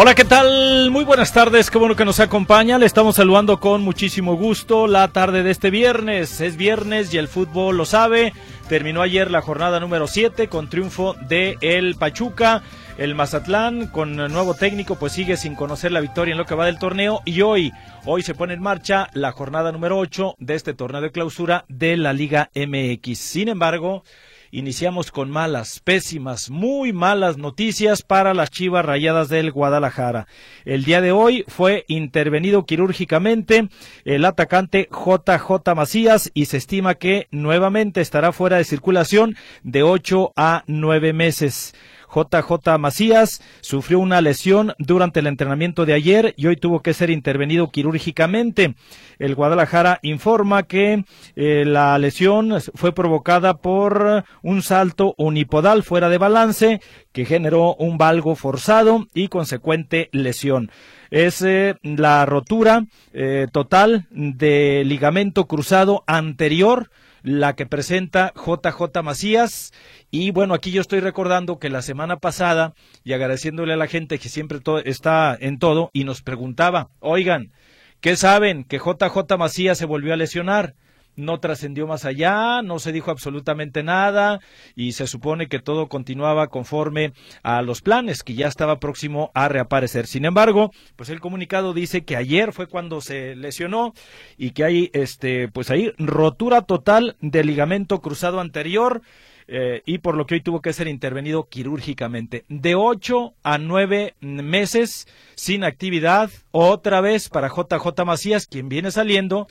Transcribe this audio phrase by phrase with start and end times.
[0.00, 0.92] Hola, ¿qué tal?
[0.92, 2.78] Muy buenas tardes, qué bueno que nos acompaña.
[2.78, 6.40] Le estamos saludando con muchísimo gusto la tarde de este viernes.
[6.40, 8.32] Es viernes y el fútbol lo sabe.
[8.68, 12.62] Terminó ayer la jornada número 7 con triunfo de el Pachuca.
[12.96, 16.66] El Mazatlán con nuevo técnico pues sigue sin conocer la victoria en lo que va
[16.66, 17.72] del torneo y hoy
[18.04, 21.96] hoy se pone en marcha la jornada número 8 de este torneo de clausura de
[21.96, 23.18] la Liga MX.
[23.18, 24.04] Sin embargo,
[24.50, 30.26] iniciamos con malas, pésimas, muy malas noticias para las Chivas Rayadas del Guadalajara.
[30.64, 33.68] El día de hoy fue intervenido quirúrgicamente
[34.04, 40.32] el atacante JJ Macías y se estima que nuevamente estará fuera de circulación de ocho
[40.36, 41.74] a nueve meses.
[42.14, 47.10] JJ Macías sufrió una lesión durante el entrenamiento de ayer y hoy tuvo que ser
[47.10, 48.74] intervenido quirúrgicamente.
[49.18, 51.04] El Guadalajara informa que
[51.36, 56.80] eh, la lesión fue provocada por un salto unipodal fuera de balance
[57.12, 60.70] que generó un valgo forzado y consecuente lesión
[61.10, 66.90] es eh, la rotura eh, total de ligamento cruzado anterior
[67.22, 69.72] la que presenta JJ Macías.
[70.10, 74.18] Y bueno, aquí yo estoy recordando que la semana pasada, y agradeciéndole a la gente
[74.18, 77.52] que siempre está en todo, y nos preguntaba, oigan,
[78.00, 78.64] ¿qué saben?
[78.64, 80.74] Que JJ Macías se volvió a lesionar
[81.18, 84.40] no trascendió más allá, no se dijo absolutamente nada
[84.74, 89.48] y se supone que todo continuaba conforme a los planes, que ya estaba próximo a
[89.48, 90.06] reaparecer.
[90.06, 93.92] Sin embargo, pues el comunicado dice que ayer fue cuando se lesionó
[94.36, 99.02] y que hay, este, pues ahí rotura total del ligamento cruzado anterior.
[99.50, 102.44] Eh, y por lo que hoy tuvo que ser intervenido quirúrgicamente.
[102.48, 109.48] De ocho a nueve meses sin actividad, otra vez para JJ Macías, quien viene saliendo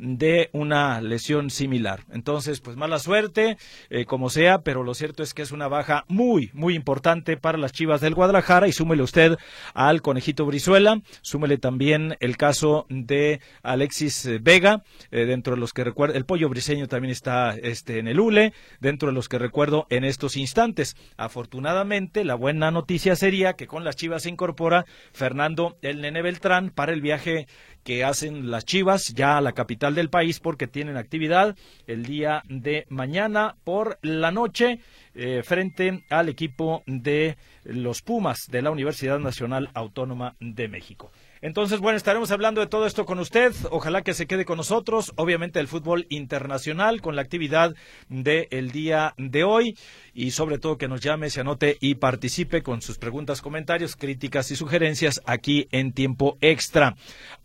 [0.00, 2.04] de una lesión similar.
[2.10, 3.58] Entonces, pues mala suerte,
[3.90, 7.58] eh, como sea, pero lo cierto es que es una baja muy, muy importante para
[7.58, 9.36] las Chivas del Guadalajara y súmele usted
[9.74, 15.84] al Conejito Brizuela, súmele también el caso de Alexis Vega, eh, dentro de los que
[15.84, 19.86] recuerdo, el pollo briseño también está este, en el ULE, dentro de los que recuerdo
[19.90, 20.96] en estos instantes.
[21.16, 26.70] Afortunadamente, la buena noticia sería que con las Chivas se incorpora Fernando el Nene Beltrán
[26.70, 27.46] para el viaje
[27.84, 31.56] que hacen las Chivas ya a la capital del país porque tienen actividad
[31.86, 34.80] el día de mañana por la noche
[35.14, 41.10] eh, frente al equipo de los Pumas de la Universidad Nacional Autónoma de México.
[41.42, 43.54] Entonces, bueno, estaremos hablando de todo esto con usted.
[43.70, 45.12] Ojalá que se quede con nosotros.
[45.16, 47.74] Obviamente el fútbol internacional con la actividad
[48.08, 49.78] del día de hoy
[50.12, 54.50] y sobre todo que nos llame, se anote y participe con sus preguntas, comentarios, críticas
[54.50, 56.94] y sugerencias aquí en tiempo extra.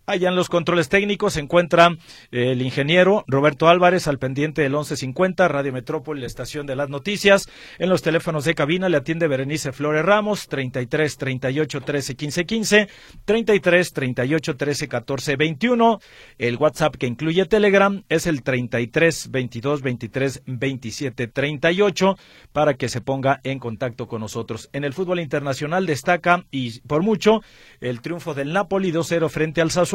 [0.07, 1.87] Allá en los controles técnicos se encuentra
[2.31, 6.89] eh, el ingeniero Roberto Álvarez al pendiente del 1150, Radio Metrópoli, la estación de las
[6.89, 7.49] noticias.
[7.79, 12.89] En los teléfonos de cabina le atiende Berenice Flores Ramos, 33 38 13 15 15,
[13.25, 15.99] 33 38 13 14 21.
[16.37, 22.15] El WhatsApp que incluye Telegram es el 33 22 23 27 38
[22.53, 24.69] para que se ponga en contacto con nosotros.
[24.71, 27.41] En el fútbol internacional destaca y por mucho
[27.81, 29.94] el triunfo del Napoli 2-0 frente al Sassuolo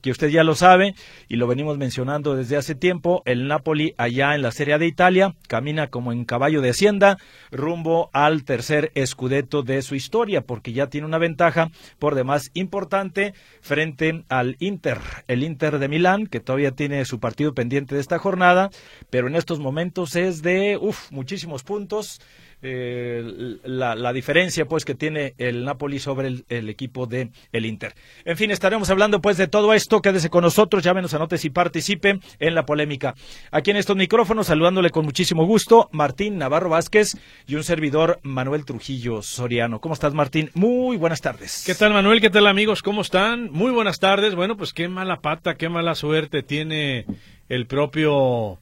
[0.00, 0.94] que usted ya lo sabe
[1.28, 5.34] y lo venimos mencionando desde hace tiempo, el Napoli allá en la Serie de Italia
[5.48, 7.18] camina como en caballo de hacienda
[7.50, 13.34] rumbo al tercer escudeto de su historia, porque ya tiene una ventaja por demás importante
[13.60, 14.98] frente al Inter,
[15.28, 18.70] el Inter de Milán, que todavía tiene su partido pendiente de esta jornada,
[19.10, 22.20] pero en estos momentos es de uf, muchísimos puntos
[22.62, 27.94] eh, la, diferencia pues que tiene el Napoli sobre el, equipo de el Inter.
[28.24, 30.00] En fin, estaremos hablando pues de todo esto.
[30.00, 33.14] Quédese con nosotros, llámenos, anote y participe en la polémica.
[33.50, 38.64] Aquí en estos micrófonos, saludándole con muchísimo gusto, Martín Navarro Vázquez y un servidor Manuel
[38.64, 39.80] Trujillo Soriano.
[39.80, 40.50] ¿Cómo estás, Martín?
[40.54, 41.62] Muy buenas tardes.
[41.66, 42.20] ¿Qué tal, Manuel?
[42.20, 42.82] ¿Qué tal, amigos?
[42.82, 43.50] ¿Cómo están?
[43.52, 44.34] Muy buenas tardes.
[44.34, 47.04] Bueno, pues qué mala pata, qué mala suerte tiene
[47.48, 48.58] el propio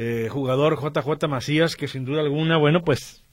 [0.00, 3.24] eh, jugador JJ Macías, que sin duda alguna, bueno, pues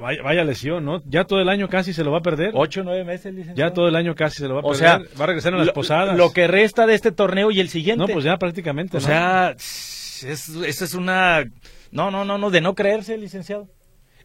[0.00, 1.00] vaya, lesión, ¿no?
[1.06, 2.50] Ya todo el año casi se lo va a perder.
[2.52, 4.74] Ocho, nueve meses, Ya todo el año casi se lo va a perder.
[4.74, 6.18] O sea, va a regresar en las posadas.
[6.18, 8.08] Lo que resta de este torneo y el siguiente.
[8.08, 8.96] No, pues ya prácticamente.
[8.96, 11.44] O sea, es, esa es una...
[11.92, 13.68] No, no, no, no, de no creerse, licenciado.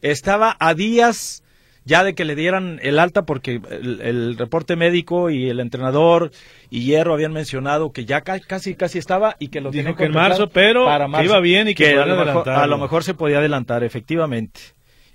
[0.02, 1.44] Estaba a días
[1.86, 6.32] ya de que le dieran el alta porque el, reporte médico y el entrenador
[6.70, 10.12] y Hierro habían mencionado que ya casi casi estaba y que lo dijo que en
[10.12, 10.86] marzo, pero
[11.18, 14.60] que iba bien y que, a, lo mejor, se podía adelantar efectivamente.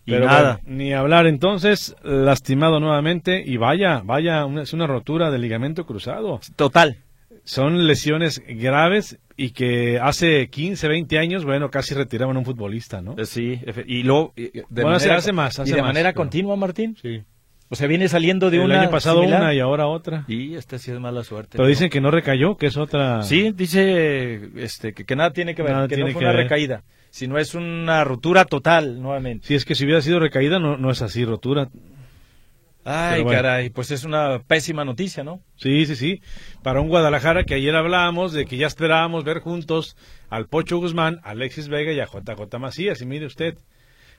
[0.07, 0.61] Y nada.
[0.67, 6.41] ni hablar entonces, lastimado nuevamente y vaya, vaya, es una rotura del ligamento cruzado.
[6.57, 6.99] Total.
[7.45, 13.03] Son lesiones graves y que hace 15, 20 años, bueno, casi retiraban a un futbolista,
[13.03, 13.15] ¿no?
[13.19, 14.33] Eh, sí, y luego...
[14.37, 16.97] De manera, hace más, ¿Y de manera continua, Martín?
[17.01, 17.23] Sí.
[17.69, 18.75] O sea, viene saliendo de una...
[18.75, 20.25] El año pasado una y ahora otra.
[20.29, 21.57] Y esta sí es mala suerte.
[21.57, 23.23] Pero dicen que no recayó, que es otra...
[23.23, 27.55] Sí, dice este, que, nada tiene que ver, que no fue una recaída, sino es
[27.55, 29.49] una rotura total, nuevamente.
[29.49, 31.69] Sí, es que si hubiera sido recaída, no, no es así, rotura
[32.85, 35.41] Ay, caray, pues es una pésima noticia, ¿no?
[35.57, 36.21] Sí, sí, sí.
[36.63, 39.97] Para un Guadalajara que ayer hablábamos de que ya esperábamos ver juntos
[40.29, 43.01] al Pocho Guzmán, a Alexis Vega y a JJ Macías.
[43.01, 43.57] Y mire usted.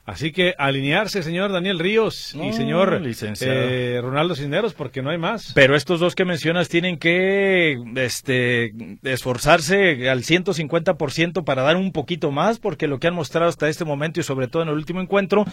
[0.06, 3.01] Así que alinearse, señor Daniel Ríos y señor
[3.41, 5.51] eh, Ronaldo Cisneros, porque no hay más.
[5.56, 8.71] Pero estos dos que mencionas tienen que este,
[9.01, 13.83] esforzarse al 150% para dar un poquito más, porque lo que han mostrado hasta este
[13.83, 15.44] momento y sobre todo en el último encuentro,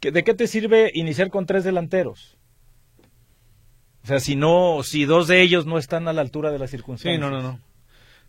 [0.00, 2.36] ¿de qué te sirve iniciar con tres delanteros?
[4.10, 6.70] O sea, si no, si dos de ellos no están a la altura de las
[6.70, 7.14] circunstancias.
[7.14, 7.60] Sí, no, no, no.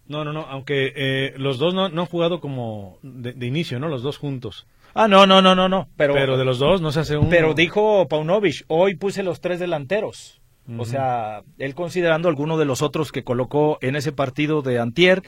[0.07, 3.87] No, no, no, aunque eh, los dos no, no, han jugado como de, inicio, ¿no?
[3.87, 4.67] Los dos juntos.
[4.93, 5.89] Ah, no, no, no, no, no.
[5.97, 7.29] Pero, pero de los dos no se hace un...
[7.29, 10.39] Pero dijo Paunovic, hoy puse los tres delanteros.
[10.77, 15.23] O sea, él considerando alguno de los otros que colocó en ese partido de Antier,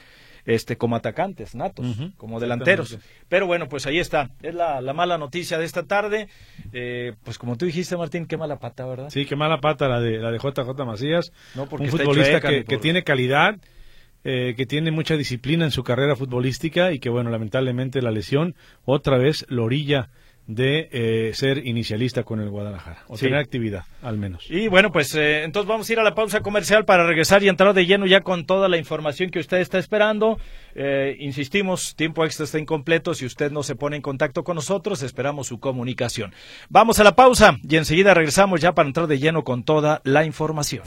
[0.46, 1.86] este, como atacantes natos,
[2.16, 2.98] como delanteros.
[3.28, 4.30] Pero bueno, pues ahí está.
[4.42, 6.28] Es la, mala noticia de esta tarde.
[6.72, 9.10] Eh, pues como tú dijiste, Martín, qué mala pata, ¿verdad?
[9.10, 11.32] Sí, qué mala pata la de, la de JJ Macías.
[11.54, 13.56] No, porque un futbolista que, que tiene calidad.
[14.26, 18.54] Eh, que tiene mucha disciplina en su carrera futbolística y que, bueno, lamentablemente la lesión
[18.86, 20.08] otra vez lo orilla
[20.46, 24.44] de eh, ser inicialista con el Guadalajara, o tener actividad, al menos.
[24.50, 27.48] Y bueno, pues eh, entonces vamos a ir a la pausa comercial para regresar y
[27.48, 30.38] entrar de lleno ya con toda la información que usted está esperando.
[30.74, 33.14] Eh, insistimos, tiempo extra está incompleto.
[33.14, 36.34] Si usted no se pone en contacto con nosotros, esperamos su comunicación.
[36.68, 40.24] Vamos a la pausa y enseguida regresamos ya para entrar de lleno con toda la
[40.24, 40.84] información.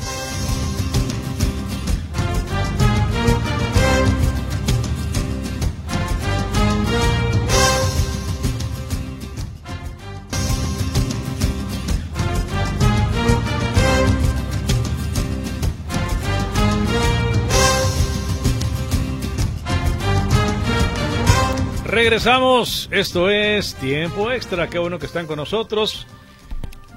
[22.08, 26.08] Regresamos, esto es Tiempo Extra, qué bueno que están con nosotros.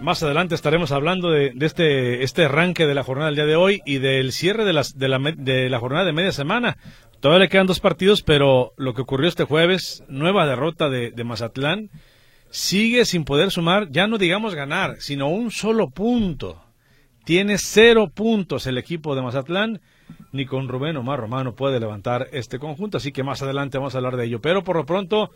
[0.01, 3.83] Más adelante estaremos hablando de, este, este arranque de la jornada del día de hoy
[3.85, 6.77] y del cierre de, las, de, la, de la jornada de media semana.
[7.19, 11.25] Todavía le quedan dos partidos, pero lo que ocurrió este jueves, nueva derrota de, de
[11.25, 11.91] Mazatlán,
[12.51, 16.63] sigue sin poder sumar, ya no digamos ganar, sino un solo punto.
[17.25, 19.81] Tiene cero puntos el equipo de Mazatlán
[20.33, 23.99] ni con Rubén Omar Romano puede levantar este conjunto, así que más adelante vamos a
[23.99, 24.41] hablar de ello.
[24.41, 25.31] Pero por lo pronto,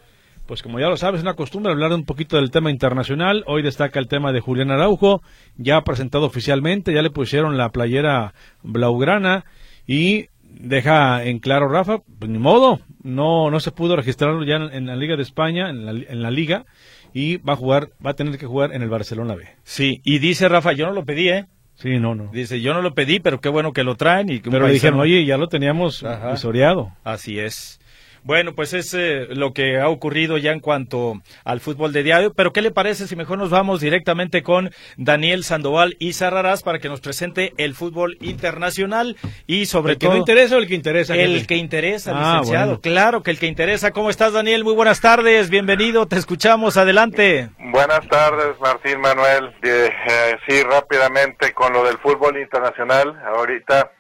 [0.46, 3.44] pues como ya lo sabes, es una costumbre hablar un poquito del tema internacional.
[3.46, 5.23] Hoy destaca el tema de Julián Araujo,
[5.56, 9.44] ya presentado oficialmente, ya le pusieron la playera blaugrana
[9.86, 14.86] y deja en claro Rafa, pues ni modo, no, no se pudo registrar ya en,
[14.86, 16.65] la Liga de España, en la, en la Liga,
[17.13, 19.48] y va a jugar, va a tener que jugar en el Barcelona B.
[19.63, 21.46] Sí, y dice Rafa, yo no lo pedí, ¿eh?
[21.76, 22.31] Sí, no, no.
[22.32, 24.31] Dice, yo no lo pedí, pero qué bueno que lo traen.
[24.31, 26.93] Y pero dijeron, oye, ya lo teníamos visoreado.
[27.02, 27.81] Así es.
[28.24, 32.32] Bueno, pues es eh, lo que ha ocurrido ya en cuanto al fútbol de diario.
[32.32, 36.78] Pero ¿qué le parece si mejor nos vamos directamente con Daniel Sandoval y Sarrarás para
[36.78, 39.16] que nos presente el fútbol internacional
[39.46, 40.12] y sobre todo...
[40.12, 41.14] ¿El que no interesa o el que interesa?
[41.14, 42.81] El que interesa, ah, licenciado.
[42.81, 43.90] Claro que el que interesa.
[43.90, 44.64] ¿Cómo estás, Daniel?
[44.64, 45.50] Muy buenas tardes.
[45.50, 46.06] Bienvenido.
[46.06, 46.78] Te escuchamos.
[46.78, 47.50] Adelante.
[47.58, 49.54] Buenas tardes, Martín Manuel.
[49.62, 53.20] Eh, eh, sí, rápidamente con lo del fútbol internacional.
[53.36, 53.90] Ahorita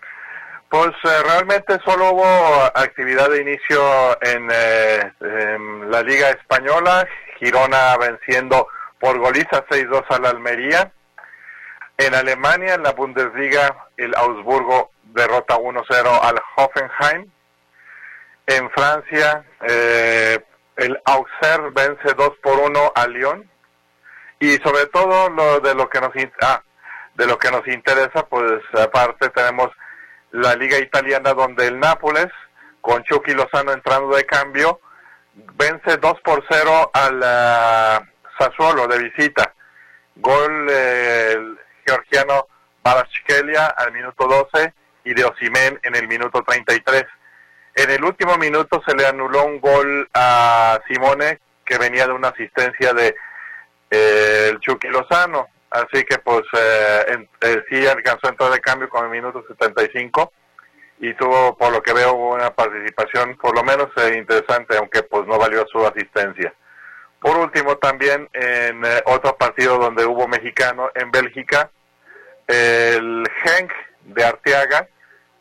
[0.74, 3.80] pues eh, realmente solo hubo actividad de inicio
[4.22, 5.12] en, eh,
[5.88, 7.06] la Liga Española,
[7.38, 8.66] Girona venciendo
[8.98, 10.92] por goliza 6-2 a la Almería.
[11.96, 17.30] En Alemania, en la Bundesliga, el Augsburgo derrota 1-0 al Hoffenheim.
[18.48, 20.40] En Francia, eh,
[20.74, 23.48] el Auxerre vence 2 por 1 al Lyon.
[24.40, 26.10] Y sobre todo lo de lo que nos
[26.42, 26.64] ah,
[27.14, 29.70] de lo que nos interesa, pues aparte tenemos
[30.34, 32.26] la liga italiana donde el Nápoles,
[32.80, 34.80] con Chucky Lozano entrando de cambio,
[35.32, 38.04] vence 2 por 0 al uh,
[38.36, 39.54] Sassuolo de visita.
[40.16, 42.48] Gol el georgiano
[42.82, 44.74] Barashkelia al minuto 12
[45.04, 47.04] y de Osimen en el minuto 33.
[47.76, 52.28] En el último minuto se le anuló un gol a Simone que venía de una
[52.28, 53.14] asistencia de
[53.90, 55.48] eh, el Chucky Lozano.
[55.74, 60.32] Así que pues eh, eh, sí alcanzó a entrar de cambio con el minuto 75
[61.00, 65.36] y tuvo, por lo que veo, una participación por lo menos interesante, aunque pues no
[65.36, 66.54] valió su asistencia.
[67.18, 71.72] Por último, también en otro partido donde hubo mexicano en Bélgica,
[72.46, 73.72] el Genk
[74.04, 74.86] de Arteaga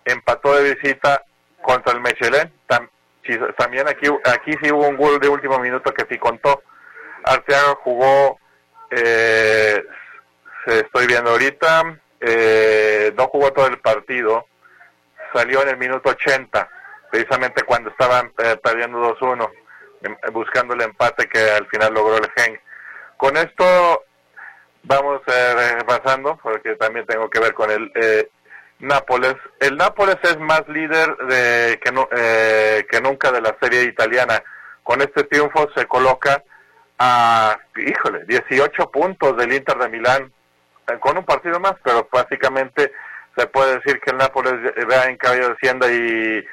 [0.04, 1.24] empató de visita
[1.62, 2.52] contra el Mechelen.
[3.56, 6.64] también aquí, aquí sí hubo un gol de último minuto que sí contó.
[7.24, 8.40] Arteaga jugó
[8.90, 9.84] eh,
[10.66, 14.48] estoy viendo ahorita, eh, no jugó todo el partido,
[15.34, 16.70] salió en el minuto 80,
[17.12, 19.52] precisamente cuando estaban eh, perdiendo 2-1,
[20.02, 22.60] em, buscando el empate que al final logró el Gen.
[23.18, 24.06] Con esto
[24.84, 28.30] vamos eh, pasando, porque también tengo que ver con el eh,
[28.80, 29.36] Nápoles.
[29.60, 34.44] El Nápoles es más líder de, que, no, que nunca de la serie italiana.
[34.82, 36.44] Con este triunfo se coloca
[37.00, 40.32] a, híjole, 18 puntos del Inter de Milán, eh,
[41.00, 42.92] con un partido más, pero básicamente
[43.36, 44.54] se puede decir que el Nápoles
[44.92, 46.46] va en caballo de hacienda y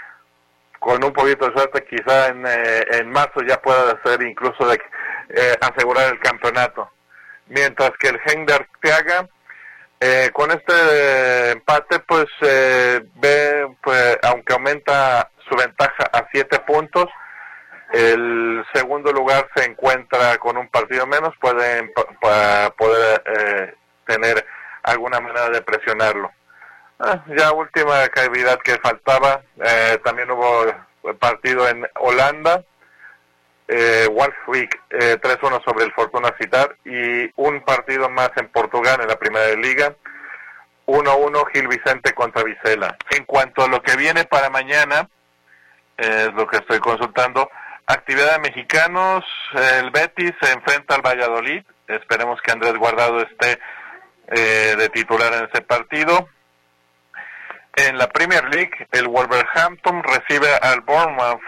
[0.79, 4.81] con un poquito de suerte quizá en, eh, en marzo ya pueda ser incluso de
[5.29, 6.91] eh, asegurar el campeonato.
[7.49, 9.29] Mientras que el Gen de Arteaga,
[10.33, 17.07] con este empate, pues ve, pues, aunque aumenta su ventaja a siete puntos,
[17.93, 21.93] el segundo lugar se encuentra con un partido menos, puede
[22.77, 23.75] poder eh,
[24.11, 24.45] tener
[24.83, 26.33] alguna manera de presionarlo.
[26.99, 30.67] Ah, ya última cavidad que faltaba, eh, también hubo
[31.19, 32.63] partido en Holanda,
[33.69, 39.09] eh, Walswijk eh, 3-1 sobre el Fortuna Citar y un partido más en Portugal en
[39.09, 39.95] la primera liga,
[40.87, 42.97] 1-1 Gil Vicente contra Vicela.
[43.11, 45.09] En cuanto a lo que viene para mañana,
[45.97, 47.49] es lo que estoy consultando,
[47.87, 49.25] actividad de mexicanos,
[49.55, 53.59] el Betis se enfrenta al Valladolid, esperemos que Andrés Guardado esté
[54.31, 56.29] eh, de titular en ese partido.
[57.75, 61.41] En la Premier League, el Wolverhampton recibe al Bournemouth.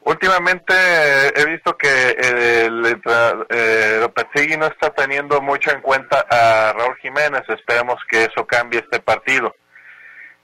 [0.00, 3.00] Últimamente eh, he visto que el,
[3.48, 7.42] eh, Lopetegui no está teniendo mucho en cuenta a Raúl Jiménez.
[7.48, 9.56] Esperemos que eso cambie este partido.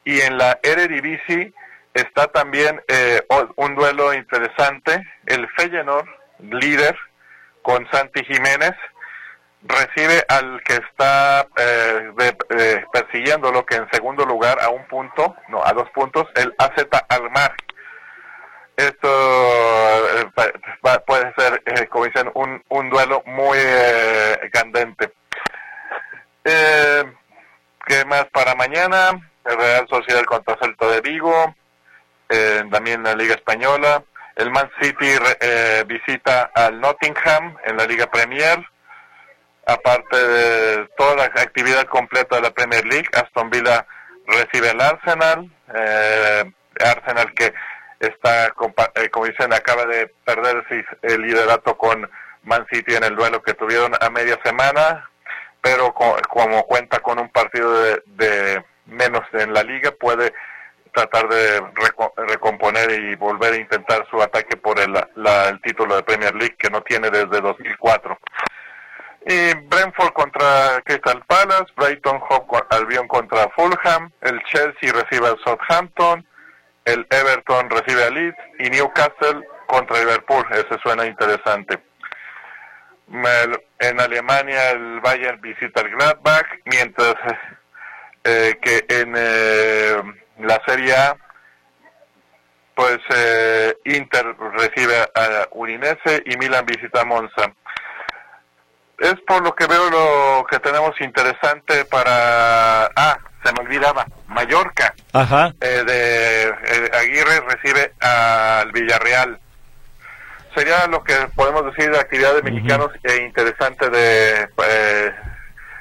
[0.04, 1.52] Y en la Eredivisie
[1.92, 3.20] está también eh,
[3.56, 5.06] un duelo interesante.
[5.26, 6.08] El Feyenoord,
[6.38, 6.96] líder,
[7.60, 8.72] con Santi Jiménez,
[9.62, 12.12] recibe al que está eh,
[12.50, 16.54] eh, persiguiendo lo que en segundo lugar a un punto, no, a dos puntos, el
[16.58, 17.54] AZ Almar.
[18.76, 19.08] Esto
[20.18, 20.30] eh,
[21.06, 23.58] puede ser, eh, como dicen, un, un duelo muy
[24.52, 25.12] candente.
[26.42, 29.10] ¿Qué más para mañana?
[29.44, 31.54] El Real Sociedad contra Celta de Vigo,
[32.70, 34.02] también la Liga Española.
[34.36, 35.06] El Man City
[35.86, 38.64] visita al Nottingham en la Liga Premier
[39.66, 43.86] aparte de toda la actividad completa de la Premier League, Aston Villa
[44.26, 47.52] recibe al Arsenal, eh, Arsenal que
[48.00, 50.64] está, eh, como dicen, acaba de perder
[51.02, 52.08] el liderato con
[52.42, 55.08] Man City en el duelo que tuvieron a media semana,
[55.60, 57.72] pero como cuenta con un partido
[58.06, 60.32] de, menos en la liga, puede
[60.92, 61.60] tratar de
[62.16, 66.70] recomponer y volver a intentar su ataque por el, el título de Premier League que
[66.70, 68.18] no tiene desde 2004.
[69.26, 76.26] Y Brentford contra Crystal Palace, Brighton Hove Albion contra Fulham, el Chelsea recibe al Southampton,
[76.86, 80.46] el Everton recibe a Leeds y Newcastle contra Liverpool.
[80.50, 81.78] Ese suena interesante.
[83.78, 87.14] En Alemania el Bayern visita el Gladbach, mientras
[88.24, 90.02] eh, que en eh,
[90.38, 91.16] la Serie A
[92.74, 97.52] pues eh, Inter recibe a Udinese y Milan visita a Monza
[99.00, 102.86] es por lo que veo lo que tenemos interesante para...
[102.94, 104.94] Ah, se me olvidaba, Mallorca.
[105.14, 105.54] Ajá.
[105.60, 109.40] Eh, de eh, Aguirre recibe al Villarreal.
[110.54, 115.14] Sería lo que podemos decir de actividades mexicanos e interesante de eh,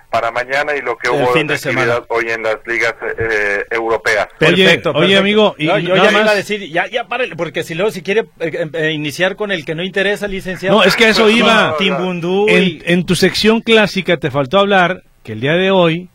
[0.09, 4.27] para mañana y lo que hubo fin de, actividad hoy en las ligas eh, europeas.
[4.37, 7.91] Perfecto, oye, amigo, y, yo ya iba a decir, ya, ya párale, porque si luego
[7.91, 10.77] si quiere eh, eh, iniciar con el que no interesa, licenciado.
[10.77, 11.75] No, es que eso iba.
[11.79, 16.09] en, en, tu sección clásica te faltó hablar que el día de hoy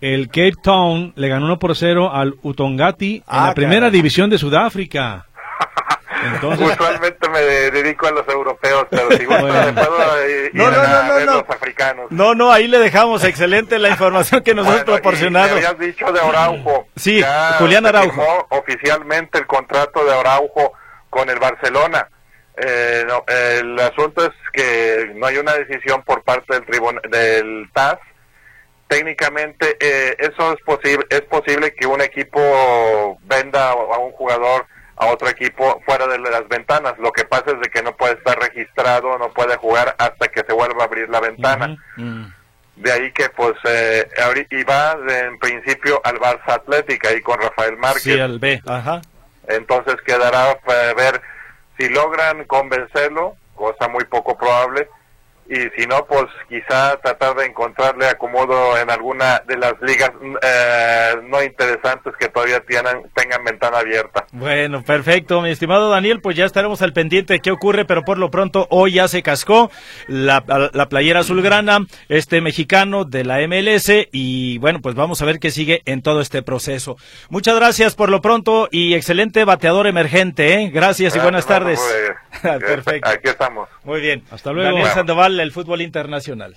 [0.00, 4.28] el Cape Town le ganó 1 por 0 al Utongati en la ah, primera división
[4.28, 5.26] de Sudáfrica.
[6.34, 10.86] Entonces, Usualmente me dedico a los europeos, pero si gusta puedo ir No, no, a
[10.86, 11.32] no, no, ver no.
[11.34, 12.06] los africanos.
[12.10, 13.22] No, no, ahí le dejamos.
[13.24, 15.56] Excelente la información que nos has Bueno, y proporcionado.
[15.56, 16.88] habías dicho de Araujo.
[16.96, 18.10] Sí, Ya Julián Araujo.
[18.12, 20.72] firmó oficialmente el contrato de Araujo
[21.10, 22.08] con el Barcelona.
[22.56, 27.68] Eh, no, el asunto es que no hay una decisión por parte del tribunal del
[27.74, 27.98] TAS.
[28.86, 35.06] Técnicamente eh, eso es posible es posible que un equipo venda a un jugador a
[35.06, 36.94] otro equipo fuera de las ventanas.
[36.98, 40.42] Lo que pasa es de que no puede estar registrado, no puede jugar hasta que
[40.46, 41.76] se vuelva a abrir la ventana.
[42.76, 44.08] De ahí que pues eh,
[44.50, 48.02] y va de- en principio al Barça Atlética y con Rafael Márquez.
[48.02, 48.60] Sí, al B.
[48.66, 49.00] Ajá.
[49.46, 51.20] Entonces quedará eh, ver
[51.78, 54.88] si logran convencerlo, cosa muy poco probable,
[55.48, 60.10] y si no, pues quizá tratar de encontrarle acomodo en alguna de las ligas
[60.42, 64.26] eh, no interesantes que todavía tienen, tengan ventana abierta.
[64.32, 68.18] Bueno, perfecto, mi estimado Daniel, pues ya estaremos al pendiente de qué ocurre, pero por
[68.18, 69.70] lo pronto hoy ya se cascó
[70.08, 75.38] la, la playera azulgrana, este mexicano de la MLS, y bueno, pues vamos a ver
[75.38, 76.96] qué sigue en todo este proceso.
[77.28, 80.70] Muchas gracias por lo pronto y excelente bateador emergente, ¿eh?
[80.72, 81.80] Gracias y buenas tardes.
[82.42, 83.08] Perfecto.
[83.08, 83.68] Aquí estamos.
[83.84, 84.22] Muy bien.
[84.30, 84.66] Hasta luego.
[84.66, 84.94] Daniel Bueno.
[84.94, 86.56] Sandoval, el fútbol internacional.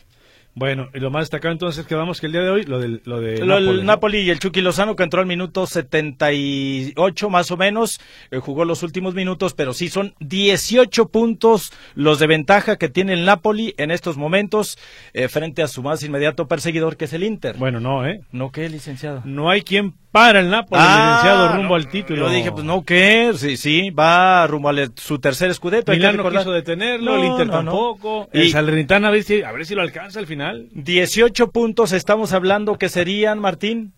[0.59, 3.19] Bueno, y lo más destacado entonces quedamos que el día de hoy, lo del lo
[3.21, 3.83] de Lo- Nápoles, el ¿no?
[3.83, 7.99] Napoli y el Chucky Lozano que entró al minuto 78 más o menos,
[8.31, 13.13] eh, jugó los últimos minutos, pero sí son 18 puntos los de ventaja que tiene
[13.13, 14.77] el Napoli en estos momentos
[15.13, 17.55] eh, frente a su más inmediato perseguidor que es el Inter.
[17.57, 18.21] Bueno, no, ¿eh?
[18.31, 19.21] ¿No qué, licenciado?
[19.25, 22.27] No hay quien para el Nápoles, Ah, licenciado, rumbo no, al título.
[22.27, 23.31] Yo dije, pues no, ¿qué?
[23.35, 25.91] Sí, sí, va rumbo a le- su tercer escudeto.
[25.91, 28.29] Milán no quiso detenerlo, No, el Inter no, tampoco.
[28.33, 30.67] El Salernitana a ver si a ver si lo alcanza al final.
[30.73, 33.93] 18 puntos estamos hablando que serían, Martín,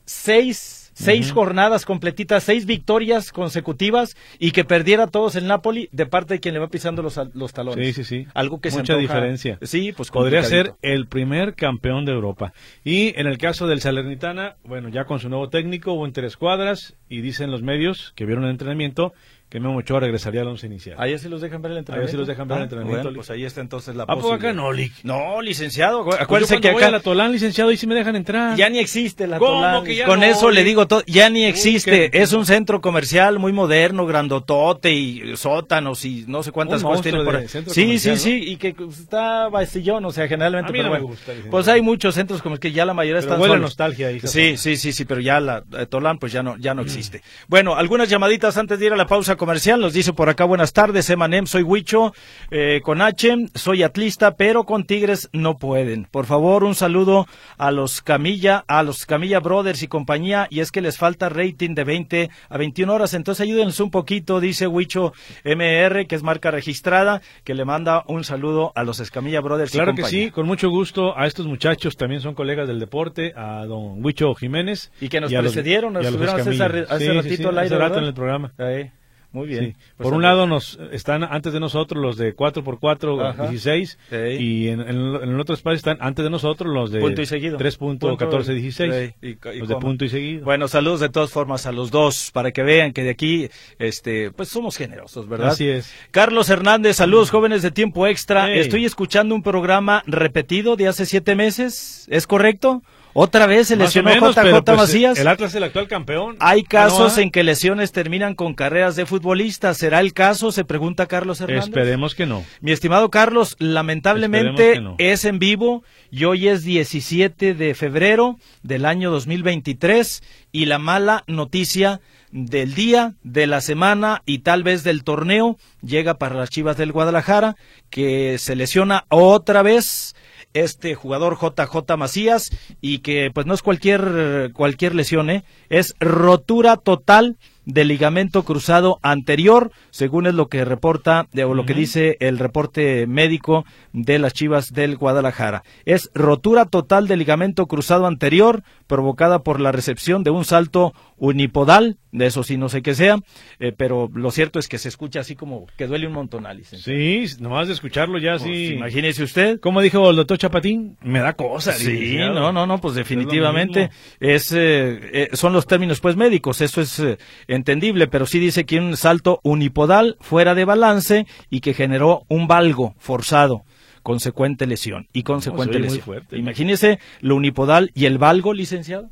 [0.99, 6.39] seis, jornadas completitas, seis victorias consecutivas y que perdiera todos el Napoli de parte de
[6.39, 7.87] quien le va pisando los, los talones.
[7.87, 8.27] Sí, sí, sí.
[8.33, 9.57] Algo que se Mucha antoja- diferencia.
[9.61, 12.53] Sí, pues Podría ser el primer campeón de Europa.
[12.83, 17.21] Y en el caso del Salernitana, bueno, ya con su nuevo técnico hubo interescuadras y
[17.21, 19.13] dicen los medios que vieron el entrenamiento
[19.49, 20.95] que Memo Ochoa regresaría al once inicial.
[20.99, 22.12] Ahí sí los dejan ver el entrenamiento.
[22.12, 24.19] sí los dejan ver el Ah, entrenamiento, bueno, pues ahí está entonces la ¿A poco
[24.21, 24.51] posibilidad.
[24.51, 24.93] acá no, Lic?
[25.03, 28.55] No, licenciado, Pues acuérdese cuando que acá la Tolán, licenciado, y si me dejan entrar.
[28.55, 29.83] ya ni existe la ¿Cómo Tolán.
[30.05, 32.12] Con no, eso le digo todo, ya ni existe.
[32.12, 36.89] que- Es un centro comercial muy moderno, grandotote y sótanos y no sé cuántas Un
[36.89, 37.47] cosas tiene por ahí.
[37.47, 38.15] Sí, sí, ¿no?
[38.17, 40.69] sí, y que pues, está vacillón, o sea, generalmente.
[40.69, 41.31] A mí pero no me gusta.
[41.49, 43.62] Pues hay muchos centros como que ya la mayoría Pero están solos.
[43.62, 46.73] nostalgia ahí, Sí, sí, sí, sí, pero ya la eh, Tolán pues ya no, ya
[46.75, 47.21] no existe.
[47.47, 49.82] Bueno, algunas llamaditas antes de ir a la pausa comercial.
[49.82, 52.13] Nos dice por acá, buenas tardes, Emanem, soy Huicho,
[52.52, 56.06] eh, con H, soy atlista, pero con Tigres no pueden.
[56.06, 57.25] Por favor, un saludo
[57.58, 61.73] a los Camilla, a los Camilla Brothers y compañía, y es que les falta rating
[61.73, 66.52] de 20 a 21 horas, entonces ayúdenles un poquito, dice Huicho MR, que es marca
[66.52, 70.25] registrada, que le manda un saludo a los Escamilla Brothers Claro y que compañía.
[70.25, 74.36] sí, con mucho gusto a estos muchachos, también son colegas del deporte, a don Huicho
[74.36, 74.91] Jiménez.
[74.99, 76.52] Y que nos los- precedieron, nos y estuvieron hace,
[76.99, 78.52] Sí, ratito sí, al aire, hace rato en el programa.
[78.58, 78.91] Ahí,
[79.31, 79.65] muy bien.
[79.65, 79.75] Sí.
[79.97, 83.43] Pues Por un lado nos están antes de nosotros los de 4x4 Ajá.
[83.49, 84.15] 16 Sí.
[84.15, 87.21] y en, en el- en el otro espacio están antes de nosotros los de Punto
[87.21, 87.57] y seguido.
[87.57, 90.45] 3.14 16 Sí, y- y los de punto y seguido.
[90.45, 94.31] Bueno, saludos de todas formas a los dos para que vean que de aquí, este,
[94.31, 95.49] pues somos generosos, ¿verdad?
[95.49, 95.93] Así es.
[96.11, 98.51] Carlos Hernández, saludos jóvenes de tiempo extra.
[98.53, 102.81] Estoy escuchando un programa repetido de hace siete meses, ¿es correcto?
[103.21, 105.19] Otra vez se lesionó menos, JJ pues, Macías.
[105.19, 106.38] El Atlas es el actual campeón.
[106.39, 109.77] Hay casos Ah, no, en que lesiones terminan con carreras de futbolistas.
[109.77, 110.53] ¿Será el caso?
[110.53, 111.65] Se pregunta Carlos Hernández.
[111.65, 112.45] Esperemos que no.
[112.62, 114.95] Mi estimado Carlos, lamentablemente no.
[114.99, 121.25] es en vivo y hoy es 17 de febrero del año 2023 y la mala
[121.27, 121.99] noticia
[122.32, 126.93] del día, de la semana y tal vez del torneo llega para las Chivas del
[126.93, 127.58] Guadalajara
[127.89, 130.15] que se lesiona otra vez
[130.53, 132.49] este jugador JJ Macías
[132.81, 135.43] y que pues no es cualquier cualquier lesión, ¿eh?
[135.69, 141.65] es rotura total del ligamento cruzado anterior, según es lo que reporta de- o lo
[141.65, 145.63] que dice el reporte médico de las Chivas del Guadalajara.
[145.86, 151.98] Es rotura total del ligamento cruzado anterior provocada por la recepción de un salto unipodal,
[152.12, 153.17] de eso sí no sé qué sea,
[153.60, 156.78] eh, pero lo cierto es que se escucha así como que duele un montón, Alice.
[156.78, 158.74] Sí, nomás de escucharlo ya Pues, sí.
[158.74, 159.60] imagínese usted.
[159.60, 161.74] Como dijo el doctor Chapatín, me da cosa.
[161.74, 166.82] Sí, no, no, no, pues definitivamente es, eh, eh, son los términos pues médicos, eso
[166.82, 167.17] es eh,
[167.49, 172.47] entendible, pero sí dice que un salto unipodal fuera de balance y que generó un
[172.47, 173.63] valgo forzado,
[174.03, 176.23] consecuente lesión y consecuente lesión.
[176.31, 179.09] Imagínese lo unipodal y el valgo, licenciado.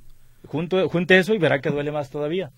[0.48, 2.52] Junto, junte eso y verá que duele más todavía.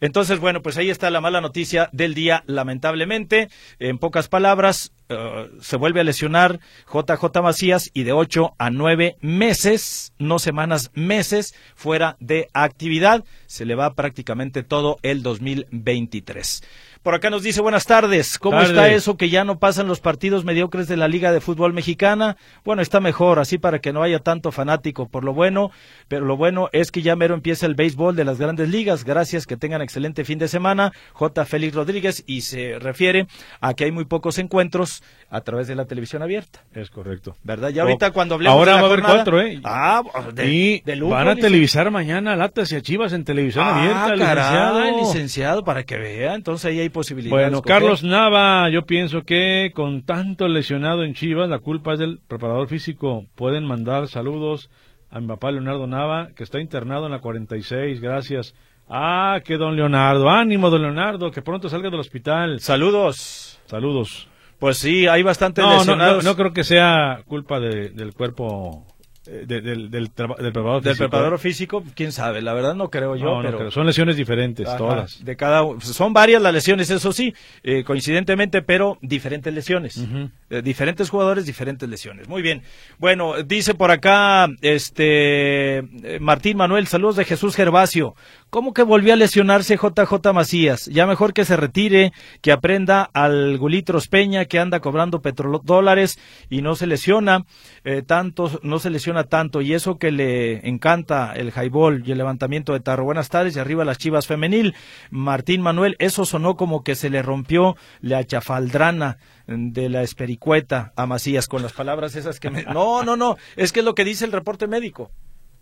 [0.00, 3.48] Entonces, bueno, pues ahí está la mala noticia del día, lamentablemente.
[3.78, 6.60] En pocas palabras, eh, se vuelve a lesionar
[6.92, 13.24] JJ Macías y de 8 a 9 meses, no semanas, meses, fuera de actividad.
[13.46, 16.62] Se le va prácticamente todo el 2023.
[17.06, 18.36] Por acá nos dice buenas tardes.
[18.36, 21.72] ¿Cómo está eso que ya no pasan los partidos mediocres de la Liga de Fútbol
[21.72, 22.36] Mexicana?
[22.64, 25.70] Bueno, está mejor, así para que no haya tanto fanático por lo bueno,
[26.08, 29.04] pero lo bueno es que ya mero empieza el béisbol de las grandes ligas.
[29.04, 30.92] Gracias, que tengan excelente fin de semana.
[31.12, 31.44] J.
[31.44, 33.28] Félix Rodríguez y se refiere
[33.60, 36.64] a que hay muy pocos encuentros a través de la televisión abierta.
[36.74, 37.36] Es correcto.
[37.44, 37.68] ¿Verdad?
[37.68, 39.60] Ya ahorita cuando hablemos Ahora de la va a haber jornada- cuatro, ¿eh?
[39.62, 40.02] Ah,
[40.34, 43.78] de, y de lujo, van a televisar mañana Latas y a Chivas en televisión Ah,
[43.78, 44.42] abierta, caray,
[44.90, 44.98] licenciado.
[44.98, 46.34] licenciado, para que vea.
[46.34, 47.50] Entonces ahí hay posibilidades.
[47.50, 47.62] Bueno.
[47.62, 52.66] Carlos Nava, yo pienso que con tanto lesionado en Chivas, la culpa es del preparador
[52.68, 53.26] físico.
[53.34, 54.70] Pueden mandar saludos
[55.10, 58.54] a mi papá Leonardo Nava, que está internado en la 46, gracias.
[58.88, 62.60] Ah, que don Leonardo, ánimo don Leonardo, que pronto salga del hospital.
[62.60, 63.60] Saludos.
[63.66, 64.28] Saludos.
[64.58, 66.24] Pues sí, hay bastantes No, no, no, lesionados.
[66.24, 68.86] no creo que sea culpa de- del cuerpo,
[69.26, 71.08] de- del, del, traba- del preparador Del físico.
[71.10, 73.70] preparador físico, quién sabe, la verdad no creo yo, No, no pero creo.
[73.70, 75.24] Son lesiones diferentes, Ajá, todas.
[75.24, 80.02] de cada son varias las lesiones, eso sí, eh, coincidentemente, pero diferentes lesiones.
[80.50, 82.28] Eh, diferentes jugadores, diferentes lesiones.
[82.28, 82.62] Muy bien.
[82.98, 88.14] Bueno, dice por acá este eh, Martín Manuel, saludos de Jesús Gervasio.
[88.48, 90.86] ¿Cómo que volvió a lesionarse JJ Macías?
[90.86, 96.62] Ya mejor que se retire, que aprenda al Gulitros Peña que anda cobrando petrodólares y
[96.62, 97.44] no se lesiona
[97.84, 102.18] eh, tanto, no se lesiona tanto y eso que le encanta el highball y el
[102.18, 103.04] levantamiento de tarro.
[103.04, 104.74] Buenas tardes y arriba las Chivas femenil.
[105.10, 111.06] Martín Manuel, eso sonó como que se le rompió la chafaldrana de la espericueta a
[111.06, 112.62] Macías con las palabras esas que me...
[112.62, 115.10] No, no, no, es que es lo que dice el reporte médico.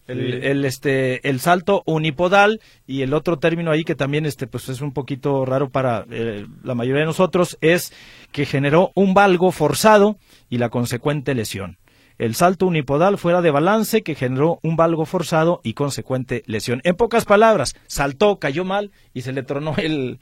[0.07, 0.47] El, Sí.
[0.47, 4.81] el, este el salto unipodal y el otro término ahí que también este pues es
[4.83, 7.93] un poquito raro para eh, la mayoría de nosotros es
[8.31, 10.19] que generó un valgo forzado
[10.51, 11.79] y la consecuente lesión.
[12.19, 16.81] El salto unipodal fuera de balance que generó un valgo forzado y consecuente lesión.
[16.85, 20.19] En pocas palabras, saltó, cayó mal y se le tronó el,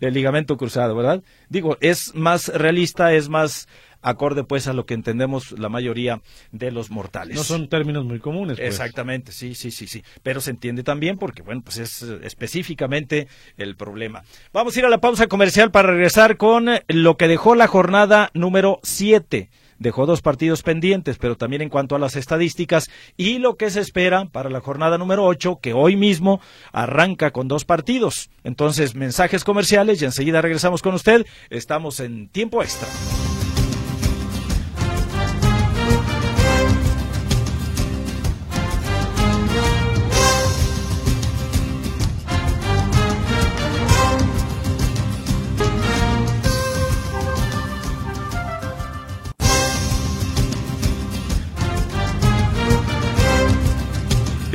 [0.00, 1.22] ligamento cruzado, ¿verdad?
[1.48, 3.68] Digo, es más realista, es más
[4.02, 6.20] acorde pues a lo que entendemos la mayoría
[6.52, 7.36] de los mortales.
[7.36, 8.56] No son términos muy comunes.
[8.56, 8.68] pues.
[8.68, 10.04] Exactamente, sí, sí, sí, sí.
[10.22, 14.22] Pero se entiende también porque, bueno, pues es eh, específicamente el problema.
[14.52, 17.66] Vamos a ir a la pausa comercial para regresar con eh, lo que dejó la
[17.66, 19.50] jornada número 7.
[19.78, 23.80] Dejó dos partidos pendientes, pero también en cuanto a las estadísticas y lo que se
[23.80, 26.40] espera para la jornada número 8, que hoy mismo
[26.72, 28.30] arranca con dos partidos.
[28.44, 31.26] Entonces, mensajes comerciales y enseguida regresamos con usted.
[31.50, 32.88] Estamos en tiempo extra.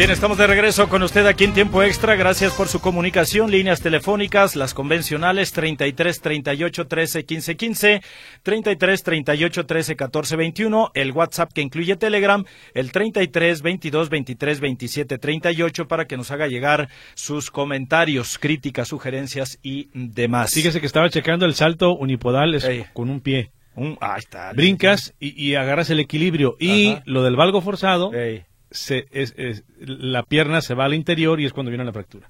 [0.01, 2.15] Bien, estamos de regreso con usted aquí en tiempo extra.
[2.15, 3.51] Gracias por su comunicación.
[3.51, 8.01] Líneas telefónicas, las convencionales 33 38 13 15 15,
[8.41, 15.17] 33 38 13 14 21, el WhatsApp que incluye Telegram, el 33 22 23 27
[15.19, 20.51] 38 para que nos haga llegar sus comentarios, críticas, sugerencias y demás.
[20.51, 22.85] Fíjese que estaba checando el salto unipodal es Ey.
[22.93, 23.51] con un pie.
[23.75, 24.51] Un- ahí está.
[24.53, 26.55] Brincas y, y agarras el equilibrio.
[26.59, 27.03] Y Ajá.
[27.05, 28.45] lo del valgo forzado, Ey.
[28.71, 32.29] Se, es, es- la pierna se va al interior y es cuando viene la fractura.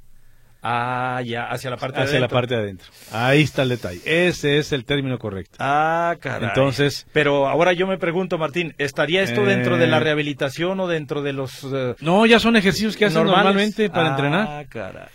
[0.64, 2.38] Ah, ya, hacia la parte de hacia la adentro.
[2.38, 2.88] parte de adentro.
[3.12, 4.00] Ahí está el detalle.
[4.06, 5.56] Ese es el término correcto.
[5.60, 6.50] Ah, caray.
[6.50, 9.46] Entonces- Pero ahora yo me pregunto, Martín, ¿estaría esto Eh.
[9.56, 13.24] dentro de la rehabilitación o dentro de los eh, No, ya son ejercicios que hacen
[13.24, 13.44] normales?
[13.46, 14.68] normalmente para Ah, entrenar.
[14.68, 15.08] caray.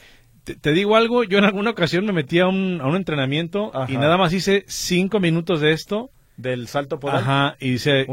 [0.43, 3.71] Te, te digo algo, yo en alguna ocasión me metí a un, a un entrenamiento
[3.73, 3.93] Ajá.
[3.93, 6.11] y nada más hice cinco minutos de esto.
[6.37, 7.19] Del salto podal.
[7.19, 8.05] Ajá, y dice,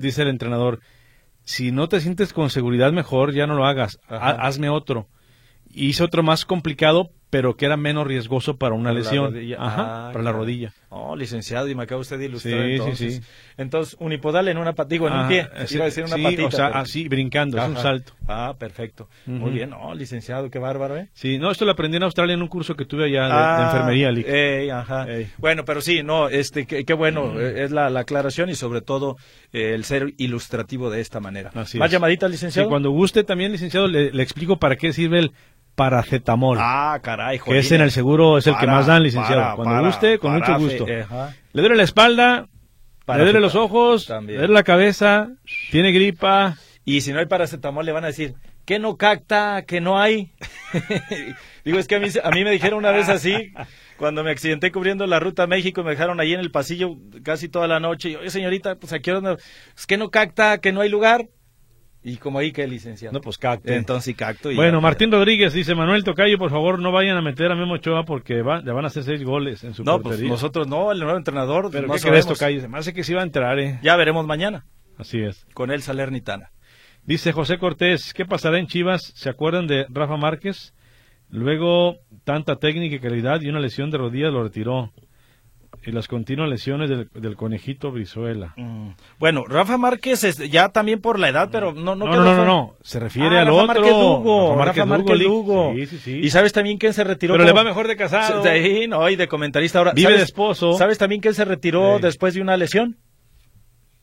[0.00, 0.80] dice el entrenador,
[1.44, 5.08] si no te sientes con seguridad mejor, ya no lo hagas, ha- hazme otro.
[5.72, 9.32] Hice otro más complicado, pero que era menos riesgoso para una Para la lesión.
[9.32, 9.56] rodilla.
[9.60, 10.44] Ajá, Ah, para la caray.
[10.46, 10.72] rodilla.
[10.88, 13.14] Oh, licenciado, y me acaba usted de ilustrar Sí, sí, entonces.
[13.16, 13.20] sí.
[13.56, 15.48] Entonces, unipodal en una digo, en un pie.
[15.66, 16.46] sí, Iba a decir una sí, patita.
[16.46, 18.12] o sea, pero- así, brincando, es un salto.
[18.26, 19.08] Ah, perfecto.
[19.26, 21.08] Muy bien, no, licenciado, qué bárbaro, ¿eh?
[21.12, 23.32] Sí, no, esto lo aprendí en Australia en un curso que tuve allá de, de
[23.34, 24.26] Ah, enfermería, Lick.
[24.28, 25.08] ey, ajá.
[25.08, 25.28] Ey.
[25.38, 29.16] Bueno, pero sí, no, este, qué, bueno, eh, es la, la aclaración y sobre todo
[29.52, 31.50] eh, el ser ilustrativo de esta manera.
[31.54, 31.92] Así ¿Más es.
[31.92, 32.68] llamaditas, Sí, licenciado?
[32.68, 35.32] cuando guste también, licenciado, le, le explico para qué sirve el
[35.74, 36.58] paracetamol.
[36.60, 39.40] Ah, caray, que es en el seguro, es el que más dan, licenciado.
[39.40, 40.86] para, cuando para, guste, con mucho gusto.
[40.86, 42.48] Le duele la espalda,
[43.06, 44.36] le duele los ojos, también.
[44.36, 45.28] le duele la cabeza,
[45.70, 46.56] tiene gripa.
[46.84, 48.34] Y si no hay paracetamol, le van a decir,
[48.70, 49.64] ¿Qué no capta?
[49.66, 50.32] ¿Que no hay?
[51.64, 53.52] Digo, es que a mí, a mí me dijeron una vez así,
[53.96, 57.48] cuando me accidenté cubriendo la ruta a México, me dejaron ahí en el pasillo casi
[57.48, 58.10] toda la noche.
[58.10, 61.26] Y, oye, señorita, pues aquí es que no capta, que no hay lugar.
[62.02, 63.12] Y como ahí que licenciado.
[63.12, 63.70] No, pues cacto.
[63.70, 64.50] Entonces sí cacto.
[64.54, 68.04] bueno, Martín Rodríguez dice, Manuel Tocayo, por favor, no vayan a meter a Memo Ochoa
[68.04, 71.00] porque va, le van a hacer seis goles en su No, pues nosotros no, el
[71.00, 71.68] nuevo entrenador.
[71.70, 72.60] Pero no ¿qué crees, Tocayo?
[72.60, 73.78] Se me hace que se iba a entrar, ¿eh?
[73.82, 74.64] Ya veremos mañana.
[74.96, 75.46] Así es.
[75.52, 76.50] Con él Salernitana.
[77.04, 79.12] Dice José Cortés, ¿qué pasará en Chivas?
[79.14, 80.74] ¿Se acuerdan de Rafa Márquez?
[81.28, 84.92] Luego, tanta técnica y calidad y una lesión de rodillas lo retiró
[85.84, 88.52] y las continuas lesiones del, conejito Brizuela.
[88.56, 88.90] Mm.
[89.18, 92.74] Bueno, Rafa Márquez es ya también por la edad, pero no no no, no, no,
[92.82, 93.74] se refiere ah, al Rafa otro.
[93.74, 95.72] Márquez Lugo, Rafa Márquez, Lugo.
[95.74, 96.20] Sí, sí, sí.
[96.22, 97.34] Y sabes también quién se retiró.
[97.34, 98.42] Pero le va mejor de casado.
[98.42, 99.92] Sí, no, y de comentarista ahora.
[99.94, 100.74] Vive de esposo.
[100.74, 102.96] ¿Sabes también quién se retiró después de una lesión?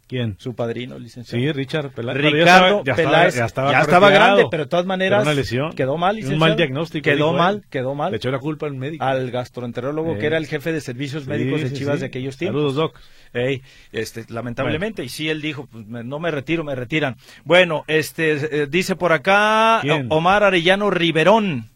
[0.07, 0.35] ¿Quién?
[0.39, 1.43] Su padrino, licenciado.
[1.43, 2.17] Sí, Richard Peláez.
[2.17, 3.35] Ricardo ya Peláez.
[3.35, 5.21] ya estaba, ya estaba grande, pero de todas maneras.
[5.21, 5.73] Una lesión.
[5.73, 6.43] Quedó mal, licenciado.
[6.43, 7.03] Un mal diagnóstico.
[7.03, 8.11] Quedó mal, quedó mal.
[8.11, 9.03] Le echó la culpa al médico.
[9.03, 12.73] Al gastroenterólogo, que era el jefe de servicios médicos de Chivas de aquellos tiempos.
[12.73, 12.99] Saludos, Doc.
[13.33, 17.17] Ey, este, lamentablemente, y sí, él dijo, pues, no me retiro, me retiran.
[17.43, 21.69] Bueno, este, eh, dice por acá Omar Arellano Riverón.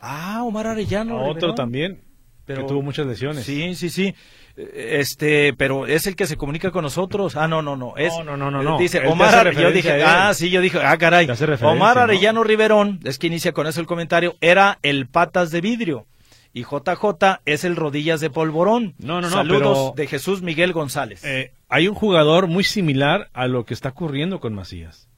[0.00, 1.22] Ah, Omar Arellano.
[1.22, 2.00] Otro también,
[2.46, 3.44] pero, que tuvo muchas lesiones.
[3.44, 4.14] Sí, sí, sí.
[4.56, 7.36] Este, pero es el que se comunica con nosotros.
[7.36, 7.96] Ah, no, no, no.
[7.96, 8.78] Es, no, no, no, no.
[8.78, 11.28] Dice Omar, yo dije, ah, sí, yo dije, ah, caray.
[11.62, 16.06] Omar Arellano Riverón, es que inicia con eso el comentario, era el patas de vidrio.
[16.52, 18.94] Y JJ es el rodillas de polvorón.
[18.98, 19.30] No, no, no.
[19.30, 21.24] Saludos de Jesús Miguel González.
[21.24, 25.08] Eh, hay un jugador muy similar a lo que está ocurriendo con Macías.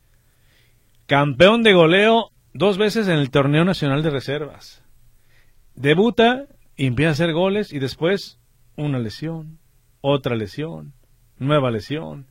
[1.06, 4.82] Campeón de goleo dos veces en el torneo nacional de reservas.
[5.74, 8.38] Debuta y empieza a hacer goles y después
[8.76, 9.58] una lesión,
[10.00, 10.92] otra lesión,
[11.38, 12.26] nueva lesión.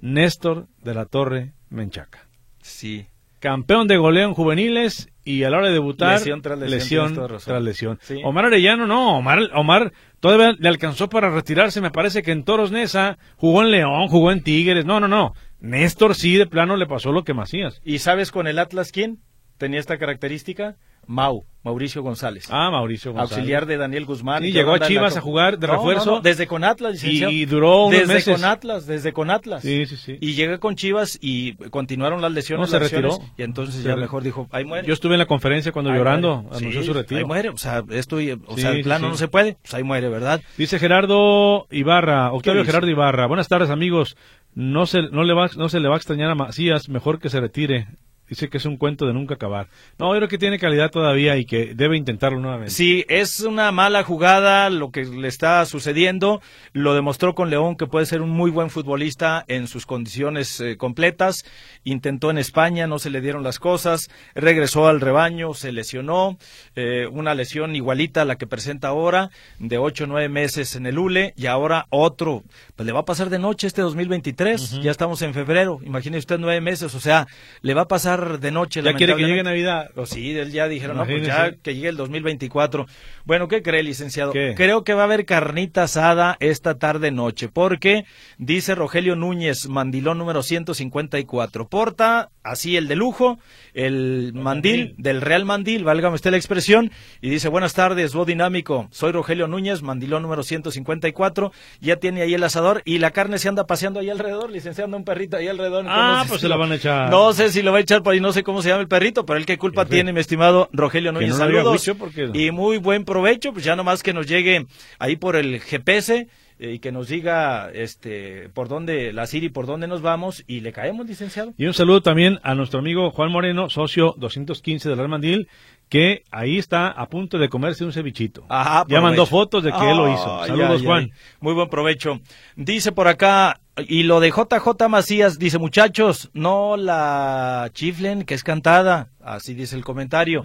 [0.00, 2.26] Néstor de la Torre Menchaca.
[2.62, 3.06] Sí.
[3.38, 7.14] Campeón de goleo en juveniles y a la hora de debutar, lesión tras lesión.
[7.14, 7.98] tras lesión.
[8.24, 12.70] Omar Arellano no, Omar, Omar todavía le alcanzó para retirarse, me parece que en Toros
[12.70, 15.34] Nesa jugó en León, jugó en Tigres, no, no, no.
[15.60, 17.80] Néstor sí de plano le pasó lo que Macías.
[17.84, 19.20] ¿Y sabes con el Atlas quién
[19.56, 20.76] tenía esta característica?
[21.06, 22.46] Mau, Mauricio González.
[22.50, 23.32] Ah, Mauricio González.
[23.32, 24.44] Auxiliar de Daniel Guzmán.
[24.44, 26.20] Y llegó a Chivas a jugar de refuerzo.
[26.20, 27.32] desde con Atlas, licenciado.
[27.32, 28.34] Y, duró unos desde meses.
[28.34, 29.62] con Atlas, desde con Atlas.
[29.62, 30.16] Sí, sí, sí.
[30.20, 32.70] Y llega con Chivas y continuaron las lesiones.
[32.70, 33.18] No, se retiró.
[33.36, 34.86] Y entonces ya mejor dijo, ahí muere.
[34.86, 37.18] Yo estuve en la conferencia cuando llorando anunció su retiro.
[37.18, 40.08] Ahí muere, o sea, esto, o sea, el plano no se puede, pues ahí muere,
[40.08, 40.40] ¿verdad?
[40.56, 43.26] Dice Gerardo Ibarra, Octavio Gerardo Ibarra.
[43.26, 44.16] Buenas tardes, amigos.
[44.54, 47.28] No se, no, le va, no se le va a extrañar a Macías, mejor que
[47.28, 47.86] se retire.
[48.30, 49.66] Dice que es un cuento de nunca acabar.
[49.98, 52.72] No, yo creo que tiene calidad todavía y que debe intentarlo nuevamente.
[52.72, 56.40] Sí, es una mala jugada lo que le está sucediendo.
[56.72, 60.76] Lo demostró con León que puede ser un muy buen futbolista en sus condiciones eh,
[60.76, 61.44] completas.
[61.82, 64.08] Intentó en España, no se le dieron las cosas.
[64.36, 66.38] Regresó al rebaño, se lesionó.
[66.76, 70.86] Eh, una lesión igualita a la que presenta ahora, de ocho o nueve meses en
[70.86, 71.34] el ULE.
[71.36, 72.44] Y ahora otro.
[72.76, 74.82] Pues le va a pasar de noche este 2023.
[74.82, 75.80] Ya estamos en febrero.
[75.82, 76.94] Imagine usted nueve meses.
[76.94, 77.26] O sea,
[77.62, 78.82] le va a pasar de noche.
[78.82, 79.90] ¿Ya quiere que llegue Navidad?
[79.96, 82.86] Oh, sí, él ya dijeron, no, pues ya que llegue el 2024.
[83.24, 84.32] Bueno, ¿qué cree, licenciado?
[84.32, 88.04] Creo que va a haber carnita asada esta tarde-noche, porque
[88.38, 91.68] dice Rogelio Núñez, mandilón número 154.
[91.68, 93.38] Porta así el de lujo,
[93.74, 98.88] el, mandil, del Real Mandil, válgame usted la expresión, y dice, buenas tardes, voz dinámico,
[98.90, 103.48] soy Rogelio Núñez, mandilón número 154, ya tiene ahí el asador y la carne se
[103.48, 105.84] anda paseando ahí alrededor, licenciando un perrito ahí alrededor.
[105.88, 107.10] Ah, pues se la van a echar.
[107.10, 108.88] No sé si lo va a echar por ahí, no sé cómo se llama el
[108.88, 111.36] perrito, pero el que culpa tiene, mi estimado Rogelio Núñez.
[111.36, 111.90] Saludos
[112.34, 114.66] y muy buen provecho, pues ya nomás que nos llegue
[114.98, 119.66] ahí por el GPS eh, y que nos diga este por dónde la Siri por
[119.66, 123.32] dónde nos vamos y le caemos licenciado y un saludo también a nuestro amigo Juan
[123.32, 125.48] Moreno socio 215 del Real Mandil
[125.90, 128.46] que ahí está a punto de comerse un cevichito.
[128.88, 130.46] ya mandó fotos de que él lo hizo.
[130.46, 131.10] Saludos, Juan.
[131.40, 132.20] Muy buen provecho.
[132.54, 138.42] Dice por acá, y lo de JJ Macías, dice, muchachos, no la chiflen, que es
[138.42, 139.08] cantada.
[139.22, 140.42] Así dice el comentario.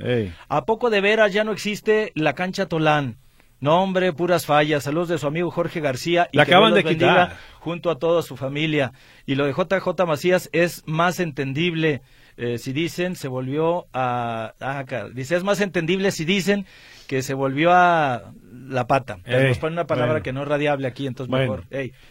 [0.50, 3.17] ¿A poco de veras ya no existe la cancha Tolán?
[3.60, 4.84] No, hombre, puras fallas.
[4.84, 6.30] Saludos de su amigo Jorge García.
[6.32, 7.38] Y La acaban de quitar.
[7.60, 8.91] Junto a toda su familia.
[9.26, 12.02] Y lo de JJ Macías es más entendible.
[12.38, 14.54] Eh, si dicen, se volvió a...
[14.60, 16.65] Ah, dice, es más entendible si dicen
[17.08, 18.34] que se volvió a
[18.67, 19.17] la pata.
[19.25, 21.63] nos pone una palabra que no es radiable aquí, entonces mejor.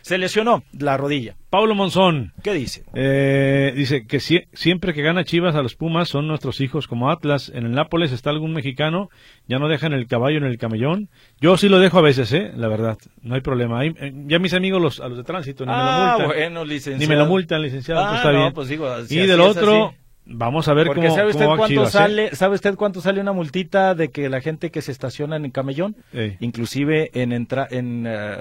[0.02, 1.36] se lesionó la rodilla.
[1.54, 2.32] Pablo Monzón.
[2.42, 2.82] ¿Qué dice?
[2.94, 7.48] Eh, dice que siempre que gana Chivas a los Pumas son nuestros hijos como Atlas.
[7.54, 9.08] En el Nápoles está algún mexicano,
[9.46, 11.10] ya no dejan el caballo en el camellón.
[11.40, 12.50] Yo sí lo dejo a veces, ¿eh?
[12.56, 13.84] La verdad, no hay problema.
[13.84, 16.26] Eh, ya mis amigos, los, a los de tránsito, ni me lo ah, multan.
[16.26, 16.98] bueno, licenciado.
[16.98, 18.52] Ni me lo multan, licenciado, pues ah, está bien.
[18.52, 19.94] Pues digo, y del otro,
[20.26, 21.98] Vamos a ver Porque cómo, ¿sabe usted, cómo cuánto Chivas, ¿eh?
[21.98, 25.50] sale, ¿sabe usted cuánto sale una multita de que la gente que se estaciona en
[25.50, 26.38] camellón, Ey.
[26.40, 28.34] inclusive en entra, en eh,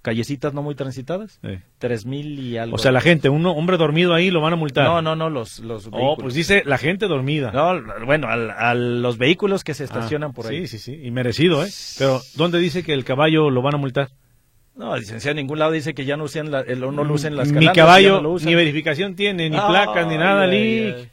[0.00, 1.38] callecitas no muy transitadas?
[1.76, 2.76] Tres mil y algo.
[2.76, 4.86] O sea, la gente, un hombre dormido ahí lo van a multar.
[4.86, 6.18] No, no, no, los, los Oh, vehículos.
[6.22, 7.52] pues dice la gente dormida.
[7.52, 10.66] No, bueno, al- a los vehículos que se Ah, estacionan por ahí.
[10.66, 11.68] Sí, sí, sí, y merecido, ¿eh?
[11.98, 14.08] Pero, ¿dónde dice que el caballo lo van a multar?
[14.76, 17.36] No, licenciado, en ningún lado dice que ya no usen, la, el- no lo usen
[17.36, 18.48] las Ni calandras, ya caballo, no usan.
[18.48, 20.94] ni verificación tiene, ni Ay, placas, ni nada, Lick.
[20.96, 21.08] ay.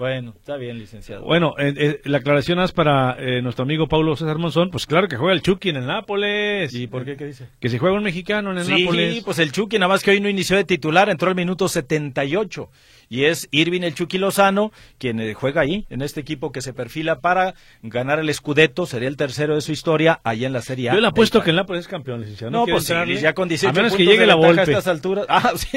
[0.00, 1.26] Bueno, está bien, licenciado.
[1.26, 4.70] Bueno, eh, eh, la aclaración es para eh, nuestro amigo Paulo César Monzón.
[4.70, 6.72] Pues claro que juega el Chucky en el Nápoles.
[6.72, 7.18] ¿Y por qué?
[7.18, 7.48] ¿Qué dice?
[7.60, 9.22] Que si juega un mexicano en el Sí, Nápoles.
[9.22, 12.70] pues el Chucky, nada más que hoy no inició de titular, entró al minuto 78.
[12.99, 16.72] Y es Irving el Chucky Lozano, quien eh, juega ahí, en este equipo que se
[16.72, 20.90] perfila para ganar el Scudetto, sería el tercero de su historia, allá en la Serie
[20.90, 20.94] A.
[20.94, 22.52] Yo le apuesto que el Nápoles es campeón, licenciado.
[22.52, 24.60] No, quiere pues sí, ya con 18 A menos que llegue de la Volpe.
[24.60, 25.26] a estas alturas.
[25.28, 25.68] Ah, sí,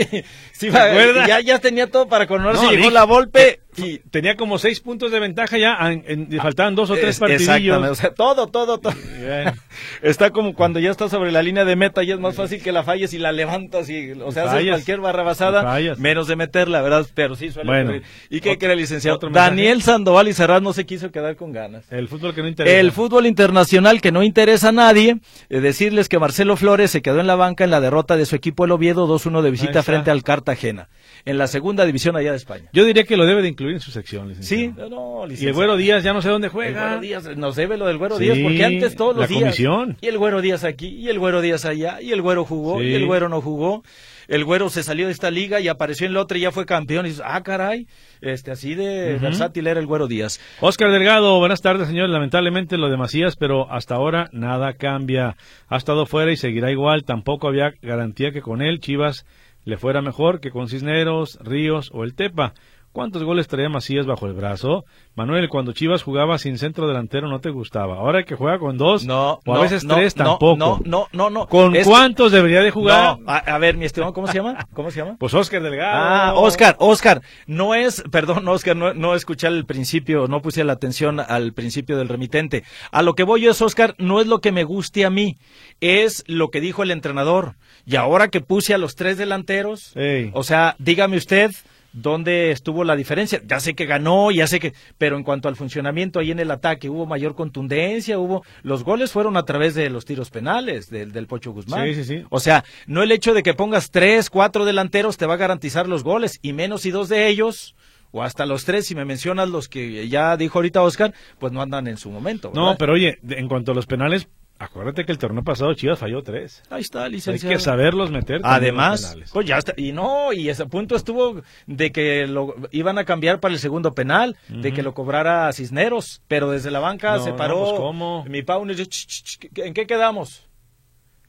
[0.52, 1.28] sí, ¿Se acuerda?
[1.28, 3.98] ya, ya tenía todo para coronarse, No, llegó la Volpe y...
[4.12, 7.42] Tenía como seis puntos de ventaja ya, en- faltaban dos o tres Es- partidillos.
[7.52, 8.94] Exactamente, o sea, todo, todo, todo.
[9.20, 9.54] Bien.
[10.04, 12.72] Está como cuando ya estás sobre la línea de meta y es más fácil que
[12.72, 17.08] la falles y la levantas y, o sea, haces cualquier barrabasada, menos de meterla, ¿verdad?
[17.36, 17.84] Sí suele Bueno.
[17.92, 18.04] ocurrir.
[18.30, 19.16] ¿Y qué Otro- quiere, licenciado?
[19.18, 19.30] otro.
[19.30, 21.86] Daniel Sandoval y Serrat no se quiso quedar con ganas.
[21.92, 22.78] El fútbol que no interesa.
[22.80, 25.18] El fútbol internacional que no interesa a nadie,
[25.50, 28.36] eh, decirles que Marcelo Flores se quedó en la banca en la derrota de su
[28.36, 30.90] equipo el Oviedo 2-1 de visita frente al Cartagena,
[31.26, 32.70] en la segunda división allá de España.
[32.74, 34.62] Yo diría que lo debe de incluir en su sección, licenciado.
[34.64, 35.54] Sí, no, Y el.
[35.54, 36.86] Güero Díaz ya no sé dónde El juega.
[36.88, 39.42] Güero Díaz, nos debe lo del Güero Sí, Díaz, porque antes todos los la días.
[39.42, 39.98] comisión.
[40.02, 42.86] Y el Güero Díaz aquí, y el Güero Díaz allá, y el Güero jugó, Sí.
[42.88, 43.84] y el Güero no jugó.
[44.28, 46.66] El Güero se salió de esta liga y apareció en la otra y ya fue
[46.66, 47.06] campeón.
[47.06, 47.88] Y dices, ah, caray,
[48.22, 50.40] este, así de versátil era el Güero Díaz.
[50.62, 52.10] Oscar Delgado, buenas tardes, señor.
[52.10, 55.36] Lamentablemente lo de Macías, pero hasta ahora nada cambia.
[55.68, 57.04] Ha estado fuera y seguirá igual.
[57.04, 59.26] Tampoco había garantía que con él Chivas
[59.66, 62.54] le fuera mejor que con Cisneros, Ríos o el Tepa.
[62.94, 64.86] ¿Cuántos goles traía Macías bajo el brazo?
[65.16, 67.96] Manuel, cuando Chivas jugaba sin centro delantero no te gustaba.
[67.98, 70.58] Ahora que juega con dos No, o a no, veces no, tres no, tampoco.
[70.58, 71.48] No, no, no, no.
[71.48, 73.18] ¿Con Es- cuántos debería de jugar?
[73.20, 74.68] No, a, a ver, mi estimado, ¿cómo se llama?
[74.74, 75.16] ¿Cómo se llama?
[75.20, 75.92] Pues Oscar Delgado.
[75.92, 80.74] Ah, Oscar, Oscar, no es, perdón, Oscar, no, no escuché el principio, no puse la
[80.74, 82.64] atención al principio del remitente.
[82.92, 85.38] A lo que voy yo es, Oscar, no es lo que me guste a mí,
[85.82, 87.56] es lo que dijo el entrenador.
[87.88, 90.30] Y ahora que puse a los tres delanteros, Ey.
[90.36, 91.50] o sea, dígame usted
[91.94, 93.42] dónde estuvo la diferencia.
[93.48, 96.52] Ya sé que ganó, ya sé que, pero en cuanto al funcionamiento ahí en el
[96.52, 101.12] ataque, hubo mayor contundencia, hubo, los goles fueron a través de los tiros penales del,
[101.12, 101.88] del Pocho Guzmán.
[101.88, 102.26] Sí, sí, sí.
[102.30, 105.88] O sea, no el hecho de que pongas tres, cuatro delanteros te va a garantizar
[105.88, 107.76] los goles, y menos si dos de ellos,
[108.12, 111.62] o hasta los tres, si me mencionas los que ya dijo ahorita Oscar, pues no
[111.62, 112.52] andan en su momento.
[112.54, 114.28] No, pero oye, en cuanto a los penales,
[114.64, 116.64] acuérdate que el torneo pasado Chivas falló tres.
[116.70, 117.54] Ahí está, Hay licenciado.
[117.56, 118.42] que saberlos meter.
[118.44, 123.06] Además, pues ya está, y no, y ese punto estuvo de que lo iban a
[123.06, 127.24] cambiar para el segundo penal, de que lo cobrara Cisneros, pero desde la banca No,
[127.24, 127.60] se no, paró.
[127.66, 128.26] pues, ¿cómo?
[128.28, 130.48] Mi Pau "Ch, ch, ch, ¿en qué quedamos?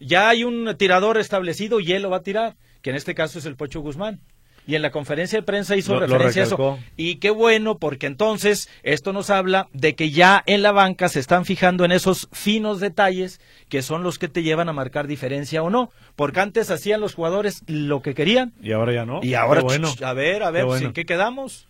[0.01, 3.39] Ya hay un tirador establecido y él lo va a tirar, que en este caso
[3.39, 4.21] es el Pocho Guzmán.
[4.67, 6.79] Y en la conferencia de prensa hizo Lo- lo referencia a eso.
[6.97, 11.21] Y qué bueno, porque entonces esto nos habla de que ya en la banca se
[11.21, 15.63] están fijando en esos finos detalles que son los que te llevan a marcar diferencia
[15.63, 15.91] o no.
[16.17, 18.55] Porque antes hacían los jugadores lo que querían.
[18.63, 19.21] Y ahora ya no.
[19.23, 19.93] Y ahora, Qué bueno.
[20.03, 20.87] a ver, a ver, Qué bueno.
[20.89, 21.69] ¿en qué quedamos?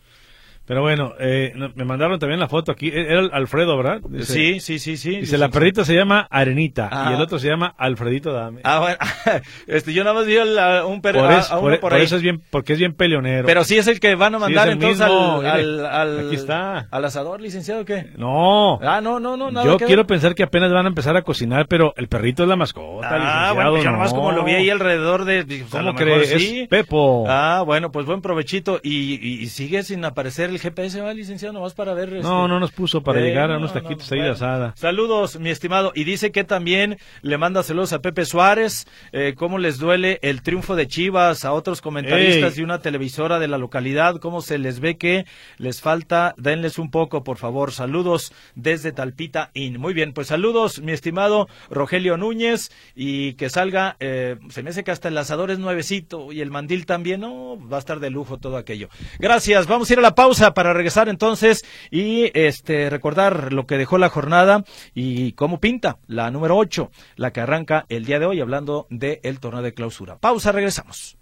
[0.67, 2.89] Pero bueno, eh, me mandaron también la foto aquí.
[2.93, 4.01] Era el Alfredo, ¿verdad?
[4.09, 5.17] Dice- sí, sí, sí, sí.
[5.21, 7.09] Dice, la perrita se llama Arenita Ah.
[7.11, 8.61] y el otro se llama Alfredito Dame.
[8.65, 8.97] Ah, bueno,
[9.67, 11.91] este, yo nada más vi a un perro, por, a- eso, a uno por- por
[11.91, 12.05] por ahí.
[12.05, 13.47] eso es bien, porque es bien peleonero.
[13.47, 16.27] Pero sí es el que van a Sí, mandar es el entonces al, al, al-
[16.29, 16.89] aquí está.
[16.91, 18.07] al asador, licenciado, ¿o ¿qué?
[18.17, 21.15] no, Ah, no, no, no, nada yo que quiero pensar que apenas van a empezar
[21.17, 24.17] a cocinar, pero el perrito es la mascota, Ah, licenciado, bueno, pues yo nomás no.
[24.19, 25.45] como lo vi ahí alrededor de...
[25.45, 26.29] pues, ¿Cómo crees?
[26.31, 26.61] sí.
[26.63, 27.27] Es Pepo.
[27.29, 28.81] Ah, bueno, pues buen provechito.
[28.83, 31.53] Y, y- y sigue sin aparecer el GPS, ¿va, licenciado?
[31.55, 32.09] Nomás para ver...
[32.09, 34.23] este- No, no nos puso para Eh, llegar a no, unos no, taquitos no, ahí
[34.23, 34.73] de asada.
[34.77, 35.93] Saludos, mi estimado.
[35.95, 38.87] Y dice que también le manda saludos a Pepe Suárez.
[39.13, 41.45] Eh, ¿Cómo les duele el triunfo de Chivas?
[41.45, 42.59] A otros comentaristas Ey.
[42.59, 44.17] de una televisora de la localidad.
[44.19, 45.25] ¿Cómo se les ve que
[45.59, 46.35] les falta?
[46.37, 47.73] Denles un poco, por favor.
[47.73, 49.79] Saludos desde Talpita In.
[49.81, 52.71] Muy bien, pues saludos, mi estimado Rogelio Núñez.
[52.95, 56.51] Y que salga, eh, se me hace que hasta el asador es nuevecito y el
[56.51, 57.21] mandil también.
[57.21, 58.89] No, va a estar de lujo todo aquello.
[59.19, 59.67] Gracias.
[59.67, 63.97] Vamos a ir a la pausa para regresar entonces y este recordar lo que dejó
[63.97, 64.65] la jornada
[64.95, 69.41] y cómo pinta la número 8, la que arranca el día de hoy hablando del
[69.41, 70.19] torneo de clausura.
[70.19, 71.17] Pausa, regresamos.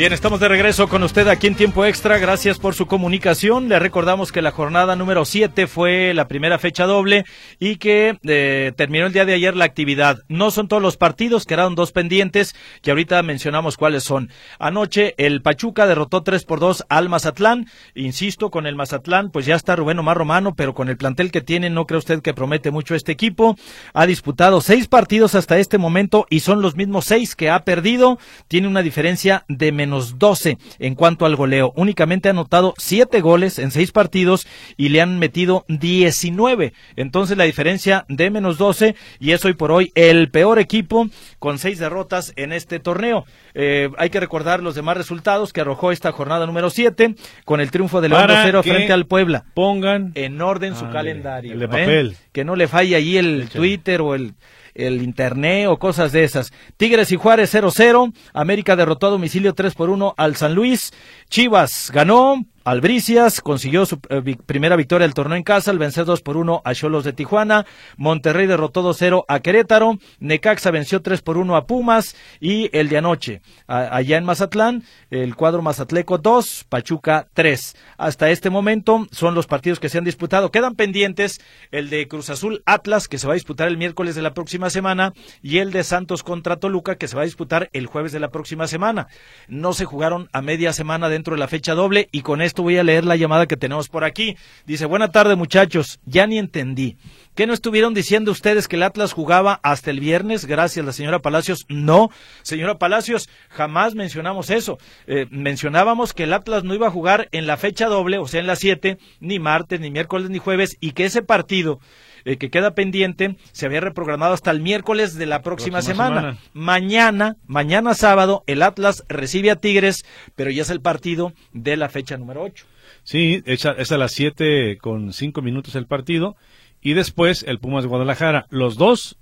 [0.00, 2.16] Bien, estamos de regreso con usted aquí en Tiempo Extra.
[2.16, 3.68] Gracias por su comunicación.
[3.68, 7.26] Le recordamos que la jornada número 7 fue la primera fecha doble
[7.58, 10.22] y que eh, terminó el día de ayer la actividad.
[10.26, 14.30] No son todos los partidos, quedaron dos pendientes que ahorita mencionamos cuáles son.
[14.58, 17.66] Anoche el Pachuca derrotó 3 por 2 al Mazatlán.
[17.94, 21.42] Insisto, con el Mazatlán, pues ya está Rubén Omar Romano, pero con el plantel que
[21.42, 23.54] tiene, no cree usted que promete mucho este equipo.
[23.92, 28.18] Ha disputado seis partidos hasta este momento y son los mismos seis que ha perdido.
[28.48, 31.72] Tiene una diferencia de menos menos 12 en cuanto al goleo.
[31.74, 36.72] Únicamente ha anotado 7 goles en 6 partidos y le han metido 19.
[36.94, 41.08] Entonces la diferencia de menos 12 y es hoy por hoy el peor equipo
[41.40, 43.24] con 6 derrotas en este torneo.
[43.54, 47.72] Eh, hay que recordar los demás resultados que arrojó esta jornada número 7 con el
[47.72, 49.44] triunfo del 1-0 frente al Puebla.
[49.54, 51.52] Pongan en orden su calendario.
[51.52, 52.14] El de ¿eh?
[52.30, 54.34] Que no le falle ahí el Twitter o el
[54.74, 56.52] el internet o cosas de esas.
[56.76, 60.92] Tigres y Juárez 0-0, América derrotó a domicilio 3 por 1 al San Luis,
[61.28, 66.20] Chivas ganó, Albricias consiguió su eh, primera victoria del torneo en casa al vencer 2
[66.20, 67.64] por 1 a Cholos de Tijuana.
[67.96, 69.98] Monterrey derrotó 2-0 a Querétaro.
[70.18, 72.14] Necaxa venció 3 por 1 a Pumas.
[72.38, 77.76] Y el de anoche, allá en Mazatlán, el cuadro Mazatleco 2, Pachuca 3.
[77.96, 80.50] Hasta este momento son los partidos que se han disputado.
[80.50, 81.40] Quedan pendientes
[81.70, 84.68] el de Cruz Azul Atlas, que se va a disputar el miércoles de la próxima
[84.68, 88.20] semana, y el de Santos contra Toluca, que se va a disputar el jueves de
[88.20, 89.08] la próxima semana.
[89.48, 92.76] No se jugaron a media semana dentro de la fecha doble y con esto voy
[92.76, 94.36] a leer la llamada que tenemos por aquí.
[94.66, 96.96] Dice, buena tarde muchachos, ya ni entendí.
[97.34, 100.44] ¿Qué no estuvieron diciendo ustedes que el Atlas jugaba hasta el viernes?
[100.44, 101.64] Gracias, la señora Palacios.
[101.68, 102.10] No,
[102.42, 104.78] señora Palacios, jamás mencionamos eso.
[105.06, 108.40] Eh, mencionábamos que el Atlas no iba a jugar en la fecha doble, o sea,
[108.40, 111.80] en la 7, ni martes, ni miércoles, ni jueves, y que ese partido
[112.24, 116.38] eh, que queda pendiente se había reprogramado hasta el miércoles de la próxima, semana.
[116.52, 120.04] Mañana, mañana sábado, el Atlas recibe a Tigres,
[120.36, 122.66] pero ya es el partido de la fecha número 8.
[123.02, 126.36] Sí, es a, es a las 7 con 5 minutos el partido.
[126.82, 128.46] Y después el Pumas de Guadalajara.
[128.48, 129.18] Los dos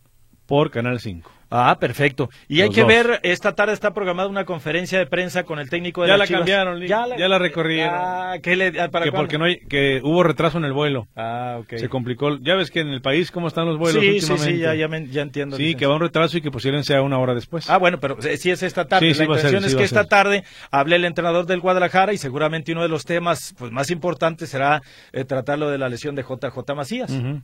[0.47, 1.38] por Canal 5.
[1.51, 2.29] Ah, perfecto.
[2.47, 6.03] Y hay que ver, esta tarde está programada una conferencia de prensa con el técnico
[6.03, 7.95] de ya la cambiaron, ya la, ya la recorrieron.
[7.95, 11.09] Ah, ¿qué le, ah, ¿para que porque no hay, que hubo retraso en el vuelo.
[11.17, 11.77] Ah, ok.
[11.77, 12.39] Se complicó.
[12.39, 14.51] Ya ves que en el país cómo están los vuelos sí, últimamente.
[14.51, 15.57] Sí, sí, ya, ya, me, ya entiendo.
[15.57, 17.69] Sí, que va un retraso y que posiblemente sea una hora después.
[17.71, 19.15] Ah, bueno, pero sí es esta tarde.
[19.15, 22.73] Sí, la intención ser, es que esta tarde hable el entrenador del Guadalajara y seguramente
[22.73, 24.83] uno de los temas pues más importantes será
[25.13, 27.11] eh, tratar lo de la lesión de JJ Macías.
[27.11, 27.41] Uh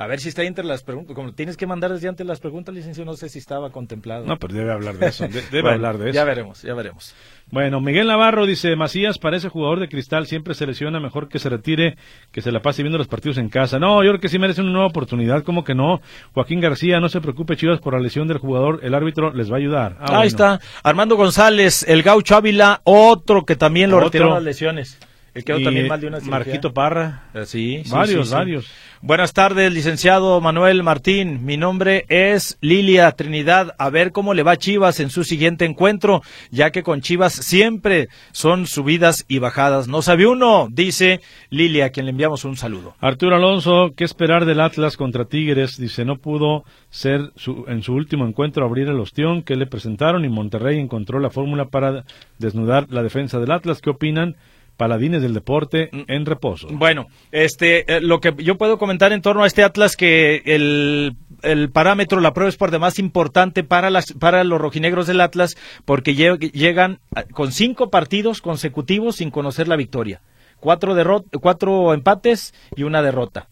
[0.00, 1.14] a ver si está entre las preguntas.
[1.14, 4.24] Como tienes que mandar desde antes las preguntas, licenciado, no sé si estaba contemplado.
[4.24, 5.28] No, pero debe hablar de eso.
[5.28, 6.14] debe bueno, hablar de eso.
[6.14, 7.14] Ya veremos, ya veremos.
[7.50, 11.50] Bueno, Miguel Navarro dice, Macías parece jugador de cristal, siempre se lesiona, mejor que se
[11.50, 11.98] retire,
[12.32, 13.78] que se la pase viendo los partidos en casa.
[13.78, 16.00] No, yo creo que sí merece una nueva oportunidad, como que no.
[16.32, 19.56] Joaquín García, no se preocupe, Chivas, por la lesión del jugador, el árbitro les va
[19.56, 19.96] a ayudar.
[19.98, 20.22] Ah, Ahí bueno.
[20.28, 24.06] está, Armando González, el gaucho Ávila, otro que también lo Otro.
[24.08, 24.98] retiró las lesiones.
[25.34, 26.38] El quedó Y también mal de una cirugía.
[26.38, 27.24] Marquito Parra.
[27.34, 28.34] Eh, Sí, sí, varios, sí, sí.
[28.34, 28.66] varios.
[29.02, 31.44] Buenas tardes, licenciado Manuel Martín.
[31.46, 33.74] Mi nombre es Lilia Trinidad.
[33.78, 37.32] A ver cómo le va a Chivas en su siguiente encuentro, ya que con Chivas
[37.32, 39.88] siempre son subidas y bajadas.
[39.88, 42.94] No sabe uno, dice Lilia, a quien le enviamos un saludo.
[43.00, 45.78] Arturo Alonso, ¿qué esperar del Atlas contra Tigres?
[45.78, 50.24] Dice, no pudo ser su- en su último encuentro abrir el ostión que le presentaron
[50.24, 52.04] y Monterrey encontró la fórmula para
[52.38, 53.80] desnudar la defensa del Atlas.
[53.80, 54.36] ¿Qué opinan?
[54.80, 56.68] Paladines del deporte en reposo.
[56.72, 61.16] Bueno, este, eh, lo que yo puedo comentar en torno a este Atlas que el,
[61.42, 65.58] el parámetro, la prueba es por demás importante para las, para los rojinegros del Atlas
[65.84, 66.98] porque lle- llegan
[67.32, 70.22] con cinco partidos consecutivos sin conocer la victoria,
[70.60, 70.94] cuatro
[71.42, 73.48] cuatro empates y una derrota.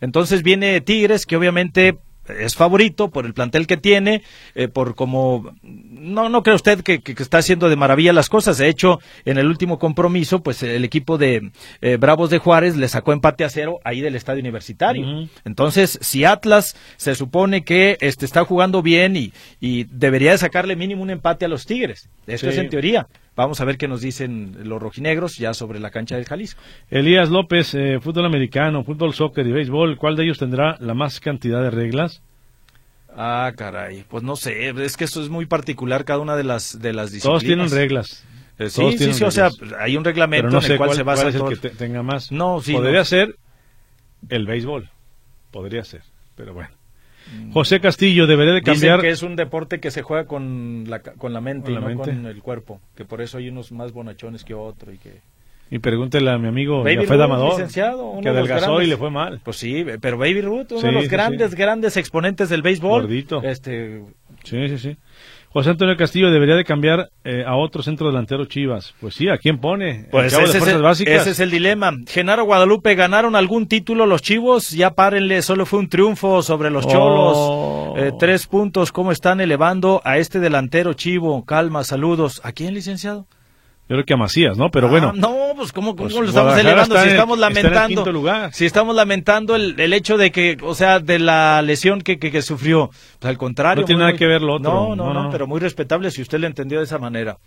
[0.00, 1.98] Entonces viene Tigres que obviamente
[2.38, 4.22] es favorito por el plantel que tiene,
[4.54, 8.28] eh, por como no no cree usted que, que- que está haciendo de maravilla las
[8.28, 8.58] cosas.
[8.58, 11.50] De hecho, en el último compromiso, pues el equipo de
[11.80, 15.28] eh, Bravos de Juárez le sacó empate a cero ahí del estadio universitario.
[15.44, 20.76] Entonces, si Atlas se supone que este está jugando bien y, y debería de sacarle
[20.76, 22.08] mínimo un empate a los Tigres.
[22.26, 22.52] Esto Sí.
[22.52, 23.06] es en teoría.
[23.36, 26.60] Vamos a ver qué nos dicen los rojinegros ya sobre la cancha del Jalisco.
[26.90, 31.20] Elías López, eh, fútbol americano, fútbol, soccer y béisbol, ¿cuál de ellos tendrá la más
[31.20, 32.22] cantidad de reglas?
[33.16, 36.80] Ah, caray, pues no sé, es que esto es muy particular cada una de las
[36.80, 37.40] de las disciplinas.
[37.40, 38.24] Todos tienen reglas.
[38.58, 40.88] Eh, sí, Todos sí, tienen sí, o sea, hay un reglamento no en el cual
[40.88, 41.50] cuál, se basa cuál es el todo.
[41.50, 42.30] que te- tenga más.
[42.30, 43.04] No, sí, Podría no.
[43.04, 43.36] ser
[44.28, 44.90] el béisbol.
[45.50, 46.02] Podría ser,
[46.36, 46.70] pero bueno.
[47.52, 49.00] José Castillo, debería de Dicen cambiar.
[49.00, 51.80] que es un deporte que se juega con la, con la mente Con y la
[51.80, 52.10] no mente.
[52.10, 55.20] con el cuerpo, que por eso hay unos más bonachones que otro y que
[55.70, 58.86] Y pregúntele a mi amigo Baby Ruth, Amador, licenciado, uno que de los adelgazó y
[58.86, 59.40] le fue mal.
[59.44, 61.56] pues sí, pero Baby Ruth, uno Sí, de los sí, grandes sí.
[61.56, 63.02] grandes exponentes del béisbol.
[63.02, 63.42] Gordito.
[63.42, 64.02] Este,
[64.42, 64.96] Sí, sí, sí.
[65.52, 68.94] José Antonio Castillo debería de cambiar eh, a otro centro delantero Chivas.
[69.00, 70.06] Pues sí, ¿a quién pone?
[70.08, 71.90] Pues ese es, el, ese es, el, dilema.
[72.06, 74.70] Genaro Guadalupe, ¿ganaron algún título los Chivos?
[74.70, 77.36] Ya párenle, solo fue un triunfo sobre los Cholos.
[77.36, 77.94] Oh.
[77.96, 81.44] Eh, tres puntos, ¿cómo están elevando a este delantero Chivo?
[81.44, 82.40] Calma, saludos.
[82.44, 83.26] ¿A quién, licenciado?
[83.90, 84.70] Yo creo que a Macías, ¿no?
[84.70, 85.08] Pero bueno.
[85.08, 86.96] Ah, no, pues ¿cómo, cómo pues lo estamos elevando?
[86.96, 88.50] Si estamos lamentando.
[88.52, 92.40] Si estamos lamentando el, el, hecho de que, o sea, de la lesión que, que,
[92.40, 92.90] sufrió.
[93.18, 93.80] Pues al contrario.
[93.80, 94.94] No tiene nada que ver lo otro.
[94.94, 97.38] No no, no pero muy respetable si usted le entendió de esa manera.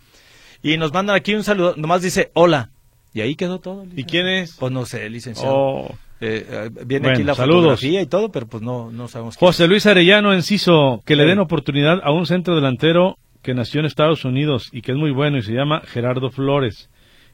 [0.62, 1.76] Y nos mandan aquí un saludo.
[1.78, 2.68] Nomás dice hola.
[3.14, 3.86] Y ahí quedó todo.
[3.96, 4.54] ¿Y quién es?
[4.60, 5.54] Pues no sé, licenciado.
[5.56, 5.94] Oh.
[6.20, 7.62] Eh, eh, viene aquí la saludos.
[7.62, 9.38] fotografía y todo, pero pues no, no sabemos.
[9.38, 13.86] José Luis Arellano Enciso, que le den oportunidad a un centro delantero que nació en
[13.86, 16.90] Estados Unidos y que es muy bueno y se llama Gerardo Flores.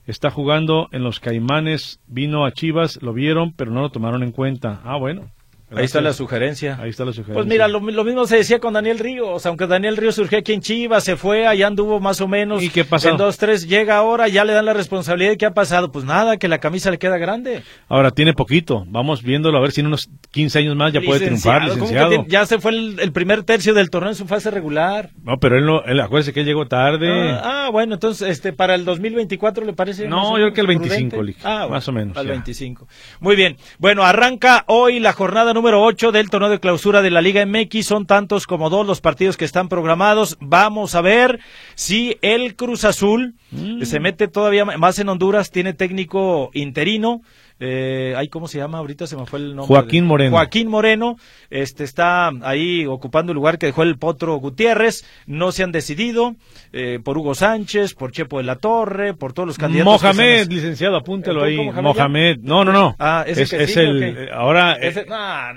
[0.07, 4.33] Está jugando en los Caimanes, vino a Chivas, lo vieron, pero no lo tomaron en
[4.33, 4.81] cuenta.
[4.85, 5.31] Ah, bueno.
[5.73, 6.79] Ahí está la sugerencia.
[6.81, 7.35] Ahí está la sugerencia.
[7.35, 10.61] Pues mira, lo, mismo se decía con Daniel Ríos, aunque Daniel Ríos surgió aquí en
[10.61, 12.63] Chivas, se fue, allá anduvo más o menos.
[12.63, 13.11] ¿Y qué pasó?
[13.11, 15.37] En dos, tres, llega ahora, ya le dan la responsabilidad.
[15.37, 15.93] ¿Qué ha pasado?
[15.93, 17.63] Pues nada, que la camisa le queda grande.
[17.89, 21.27] Ahora tiene poquito, vamos viéndolo a ver si en unos 15 años más ya puede
[21.27, 22.25] triunfar, licenciado.
[22.27, 25.11] ya se fue el, primer tercio del torneo en su fase regular.
[25.23, 27.31] No, pero él no, él, acuérdese que él llegó tarde.
[27.31, 30.09] Ah, ah bueno, entonces, este, para el 2024 le parece.
[30.09, 32.17] No, yo creo que el 25, ah, más o menos.
[32.17, 32.89] Al 25.
[33.21, 33.57] Muy bien.
[33.79, 37.87] Bueno, arranca hoy la jornada número 8 del torneo de clausura de la Liga MX.
[37.87, 40.37] Son tantos como dos los partidos que están programados.
[40.41, 41.41] Vamos a ver
[41.75, 43.83] si el Cruz Azul mm.
[43.83, 45.51] se mete todavía más en Honduras.
[45.51, 47.23] Tiene técnico interino.
[47.61, 48.79] Eh, ¿Cómo se llama?
[48.79, 49.67] Ahorita se me fue el nombre.
[49.67, 50.31] Joaquín Moreno.
[50.33, 51.17] Joaquín Moreno.
[51.51, 55.05] Este está ahí ocupando el lugar que dejó el Potro Gutiérrez.
[55.27, 56.37] No se han decidido
[56.73, 60.03] eh, por Hugo Sánchez, por Chepo de la Torre, por todos los candidatos.
[60.03, 61.57] Mohamed, licenciado, apúntelo ahí.
[61.57, 62.39] Mohamed.
[62.41, 62.97] No, no, no.
[62.99, 64.31] Ah, es, el.
[64.33, 64.79] Ahora.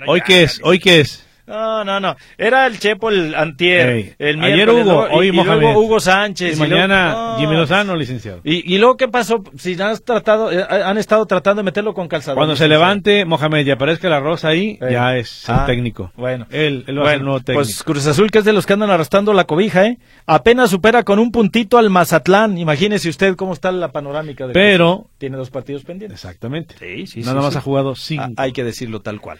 [0.06, 1.23] hoy qué es, hoy qué es.
[1.46, 2.16] No, no, no.
[2.38, 4.16] Era el Chepo el antier.
[4.18, 5.76] el Ayer Hugo, hoy Mohamed.
[5.76, 6.56] Hugo Sánchez.
[6.56, 8.40] Y, mañana Jimmy Lozano, licenciado.
[8.44, 9.42] Y, luego, ¿qué pasó?
[9.58, 12.36] Si han, tratado, eh, han estado tratando de meterlo con calzador.
[12.36, 16.12] Cuando se levante Mohamed y aparezca la rosa ahí, ya es el ah, técnico.
[16.16, 16.46] Bueno.
[16.50, 17.62] Él, él va a ser nuevo técnico.
[17.62, 19.98] Pues Cruz Azul, que es de los que andan arrastrando la cobija, ¿eh?
[20.26, 22.56] Apenas supera con un puntito al Mazatlán.
[22.56, 24.46] Imagínese usted cómo está la panorámica.
[24.46, 25.08] De Pero...
[25.18, 26.22] Tiene dos partidos pendientes.
[26.22, 26.74] Exactamente.
[26.78, 28.24] Sí, sí, Nada más ha jugado cinco.
[28.24, 29.38] Ah, hay que decirlo tal cual.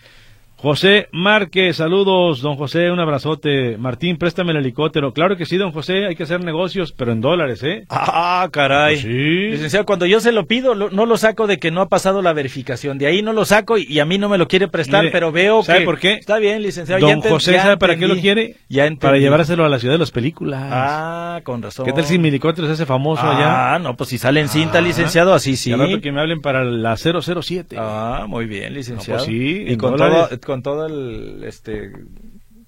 [0.56, 3.76] José Márquez, saludos, don José, un abrazote.
[3.76, 5.12] Martín, préstame el helicóptero.
[5.12, 7.84] Claro que sí, don José, hay que hacer negocios, pero en dólares, ¿eh?
[7.90, 8.96] Ah, caray.
[8.96, 9.50] sí.
[9.50, 12.32] Licenciado, cuando yo se lo pido, no lo saco de que no ha pasado la
[12.32, 12.96] verificación.
[12.96, 15.62] De ahí no lo saco y, a mí no me lo quiere prestar, pero veo
[15.62, 15.84] ¿sabe que...
[15.84, 16.14] por qué?
[16.14, 17.06] Está bien, licenciado.
[17.06, 18.56] Don José, ¿sabe para qué lo quiere?
[18.68, 20.62] Ya Para llevárselo a la ciudad de las películas.
[20.64, 21.84] Ah, con razón.
[21.84, 23.74] ¿Qué tal si mi helicóptero se hace famoso allá?
[23.74, 24.80] Ah, no, pues si sale en cinta, ah.
[24.80, 25.74] licenciado, así sí.
[26.00, 27.76] que me hablen para la 007.
[27.78, 29.18] Ah, muy bien, licenciado.
[29.18, 31.92] pues sí, y con todo, con todo el este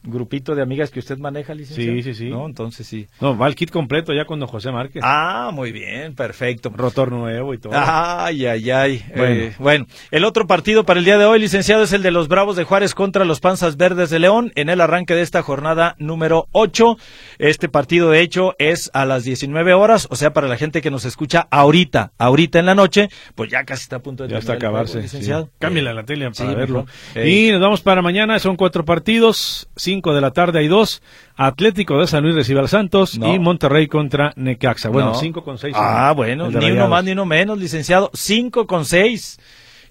[0.06, 1.92] grupito de amigas que usted maneja, licenciado.
[1.96, 2.30] Sí, sí, sí.
[2.30, 2.46] ¿No?
[2.46, 3.06] Entonces sí.
[3.20, 5.02] No, va el kit completo ya con José Márquez.
[5.04, 6.70] Ah, muy bien, perfecto.
[6.74, 7.72] Rotor nuevo y todo.
[7.74, 9.04] Ay, ay, ay.
[9.14, 9.86] Eh, bueno.
[10.10, 12.64] el otro partido para el día de hoy, licenciado, es el de los Bravos de
[12.64, 16.96] Juárez contra los Panzas Verdes de León en el arranque de esta jornada número 8.
[17.38, 20.90] Este partido, de hecho, es a las 19 horas, o sea, para la gente que
[20.90, 24.38] nos escucha ahorita, ahorita en la noche, pues ya casi está a punto de Ya
[24.38, 25.00] está acabarse.
[25.02, 25.48] licenciado.
[25.58, 26.86] Cámbiala la tele para verlo.
[27.14, 31.02] Y nos vamos para mañana, son cuatro partidos, cinco de la tarde hay dos.
[31.36, 34.88] Atlético de San Luis recibe al Santos y Monterrey contra Necaxa.
[34.88, 35.74] Bueno, 5 con 6.
[35.76, 38.10] Ah, bueno, ni uno más ni uno menos, licenciado.
[38.14, 39.38] 5 con 6.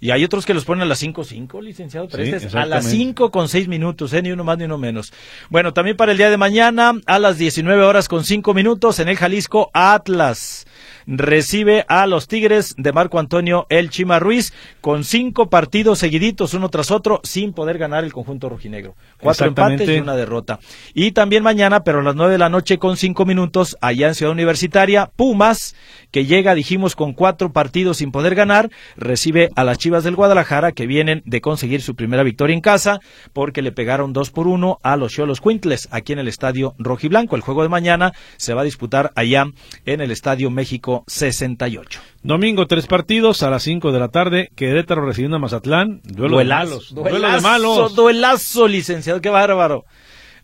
[0.02, 2.08] Y hay otros que los ponen a las 5-5, licenciado,
[2.54, 4.22] a las 5 con 6 minutos, ¿eh?
[4.22, 5.14] ni uno más ni uno menos.
[5.50, 9.10] Bueno, también para el día de mañana, a las 19 horas con 5 minutos, en
[9.10, 10.66] el Jalisco, Atlas
[11.08, 16.70] recibe a los Tigres de Marco Antonio El Chima Ruiz con cinco partidos seguiditos uno
[16.70, 18.96] tras otro sin poder ganar el conjunto rojinegro.
[19.20, 20.60] Cuatro empates y una derrota.
[20.94, 24.16] Y también mañana, pero a las nueve de la noche con cinco minutos, allá en
[24.16, 25.76] Ciudad Universitaria, Pumas,
[26.12, 30.72] que llega, dijimos, con cuatro partidos sin poder ganar, recibe a las Chivas del Guadalajara
[30.72, 33.00] que vienen de conseguir su primera victoria en casa
[33.34, 37.36] porque le pegaron dos por uno a los Cholos Quintles aquí en el Estadio Rojiblanco.
[37.36, 39.46] El juego de mañana se va a disputar allá
[39.86, 42.00] en el Estadio México 68.
[42.24, 44.50] Domingo, tres partidos a las 5 de la tarde.
[44.56, 46.02] Querétaro recibiendo a Mazatlán.
[46.04, 46.94] Duelo de malos.
[46.94, 47.96] Duelo de malos.
[47.96, 49.22] Duelazo, licenciado.
[49.22, 49.86] Qué bárbaro.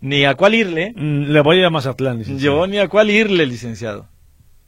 [0.02, 0.94] Ni a cuál irle.
[0.96, 2.58] Mm, le voy a Mazatlán, licenciado.
[2.58, 4.08] Yo ni a cuál irle, licenciado.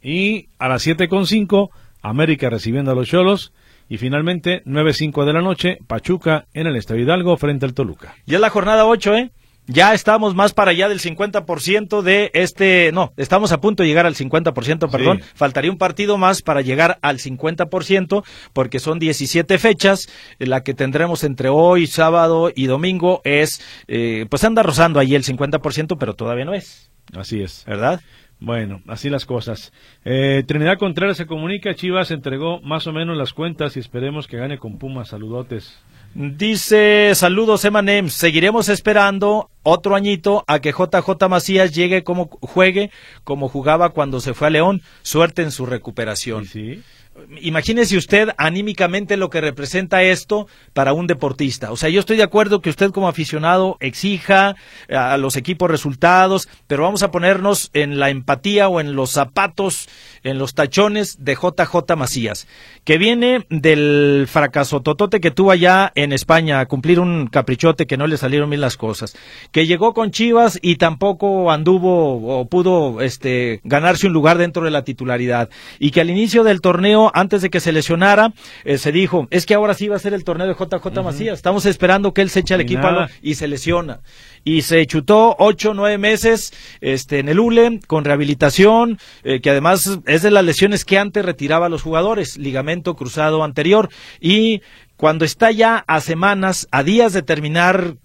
[0.02, 1.72] Y a las siete con cinco,
[2.02, 3.54] América recibiendo a los Cholos.
[3.90, 8.16] Y finalmente, 9-5 de la noche, Pachuca en el Estadio Hidalgo frente al Toluca.
[8.26, 9.32] Ya es la jornada 8, ¿eh?
[9.68, 14.06] Ya estamos más para allá del 50% de este, no, estamos a punto de llegar
[14.06, 20.10] al 50%, perdón, faltaría un partido más para llegar al 50%, porque son 17 fechas,
[20.38, 25.24] la que tendremos entre hoy, sábado y domingo es, eh, pues anda rozando ahí el
[25.24, 26.92] 50%, pero todavía no es.
[27.16, 27.64] Así es.
[27.66, 28.02] ¿Verdad?
[28.42, 29.72] Bueno, así las cosas.
[30.04, 34.36] Eh, Trinidad Contreras se comunica, Chivas entregó más o menos las cuentas y esperemos que
[34.36, 35.10] gane con Pumas.
[35.10, 35.82] Saludotes.
[36.16, 42.92] Dice, saludos Emanem, seguiremos esperando otro añito a que JJ Macías llegue como juegue
[43.24, 44.84] como jugaba cuando se fue a León.
[45.02, 46.46] Suerte en su recuperación.
[46.46, 46.84] Sí.
[47.42, 51.72] Imagínese usted anímicamente lo que representa esto para un deportista.
[51.72, 54.56] O sea, yo estoy de acuerdo que usted como aficionado exija
[54.90, 59.88] a los equipos resultados, pero vamos a ponernos en la empatía o en los zapatos,
[60.24, 62.48] en los tachones de JJ Macías,
[62.84, 67.98] que viene del fracaso totote que tuvo allá en España a cumplir un caprichote que
[67.98, 69.16] no le salieron bien las cosas,
[69.52, 74.72] que llegó con Chivas y tampoco anduvo o pudo este ganarse un lugar dentro de
[74.72, 75.50] la titularidad
[75.80, 79.46] y que al inicio del torneo antes de que se lesionara, eh, se dijo, es
[79.46, 81.36] que ahora sí va a ser el torneo de JJ Macías.
[81.36, 82.88] Estamos esperando que él se eche al equipo
[83.22, 84.02] y se lesiona.
[84.44, 90.00] Y se chutó ocho, nueve meses este, en el ULE con rehabilitación, eh, que además
[90.06, 93.90] es de las lesiones que antes retiraba a los jugadores, ligamento cruzado anterior.
[94.20, 94.62] Y
[94.98, 97.96] cuando está ya a semanas, a días de terminar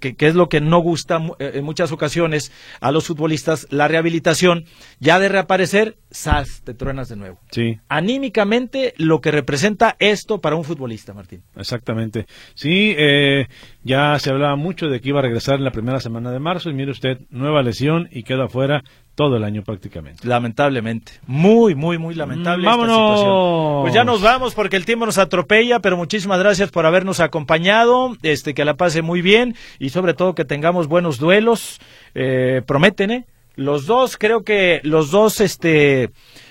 [0.00, 4.64] que, es lo que no gusta eh, en muchas ocasiones a los futbolistas, la rehabilitación,
[5.00, 6.62] ya de reaparecer, ¡zas!
[6.64, 7.38] te truenas de nuevo.
[7.50, 7.78] Sí.
[7.88, 11.42] Anímicamente, lo que representa esto para un futbolista, Martín.
[11.56, 12.26] Exactamente.
[12.54, 13.46] Sí, eh,
[13.82, 16.70] ya se hablaba mucho de que iba a regresar en la primera semana de marzo
[16.70, 18.82] y mire usted, nueva lesión y queda fuera
[19.18, 20.28] todo el año prácticamente.
[20.28, 21.10] Lamentablemente.
[21.26, 22.64] Muy, muy, muy lamentable.
[22.64, 22.96] ¡Vámonos!
[22.96, 23.82] Esta situación.
[23.82, 28.16] Pues ya nos vamos porque el tiempo nos atropella, pero muchísimas gracias por habernos acompañado.
[28.22, 31.80] Este, que la pase muy bien y sobre todo que tengamos buenos duelos.
[32.14, 33.26] Eh, prometen, ¿eh?
[33.56, 36.10] Los dos, creo que los dos, este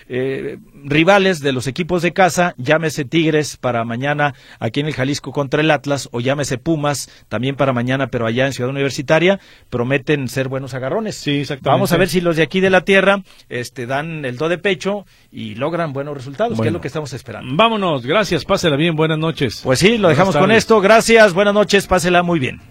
[0.09, 5.31] eh, rivales de los equipos de casa, llámese Tigres para mañana aquí en el Jalisco
[5.31, 9.39] contra el Atlas o llámese Pumas también para mañana pero allá en Ciudad Universitaria,
[9.69, 11.15] prometen ser buenos agarrones.
[11.15, 14.49] Sí, Vamos a ver si los de aquí de la tierra este, dan el do
[14.49, 17.55] de pecho y logran buenos resultados, que es lo que estamos esperando.
[17.55, 19.61] Vámonos, gracias, pásela bien, buenas noches.
[19.63, 22.61] Pues sí, lo dejamos con esto, gracias, buenas noches, pásela muy bien.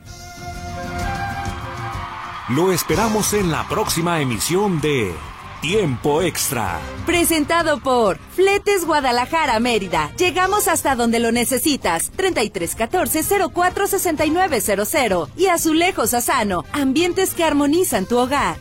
[2.49, 5.13] Lo esperamos en la próxima emisión de
[5.61, 6.79] Tiempo extra.
[7.07, 10.13] Presentado por Fletes Guadalajara Mérida.
[10.19, 12.11] Llegamos hasta donde lo necesitas.
[12.15, 16.65] 3314 046900 y Azulejos Asano.
[16.73, 18.57] Ambientes que armonizan tu hogar.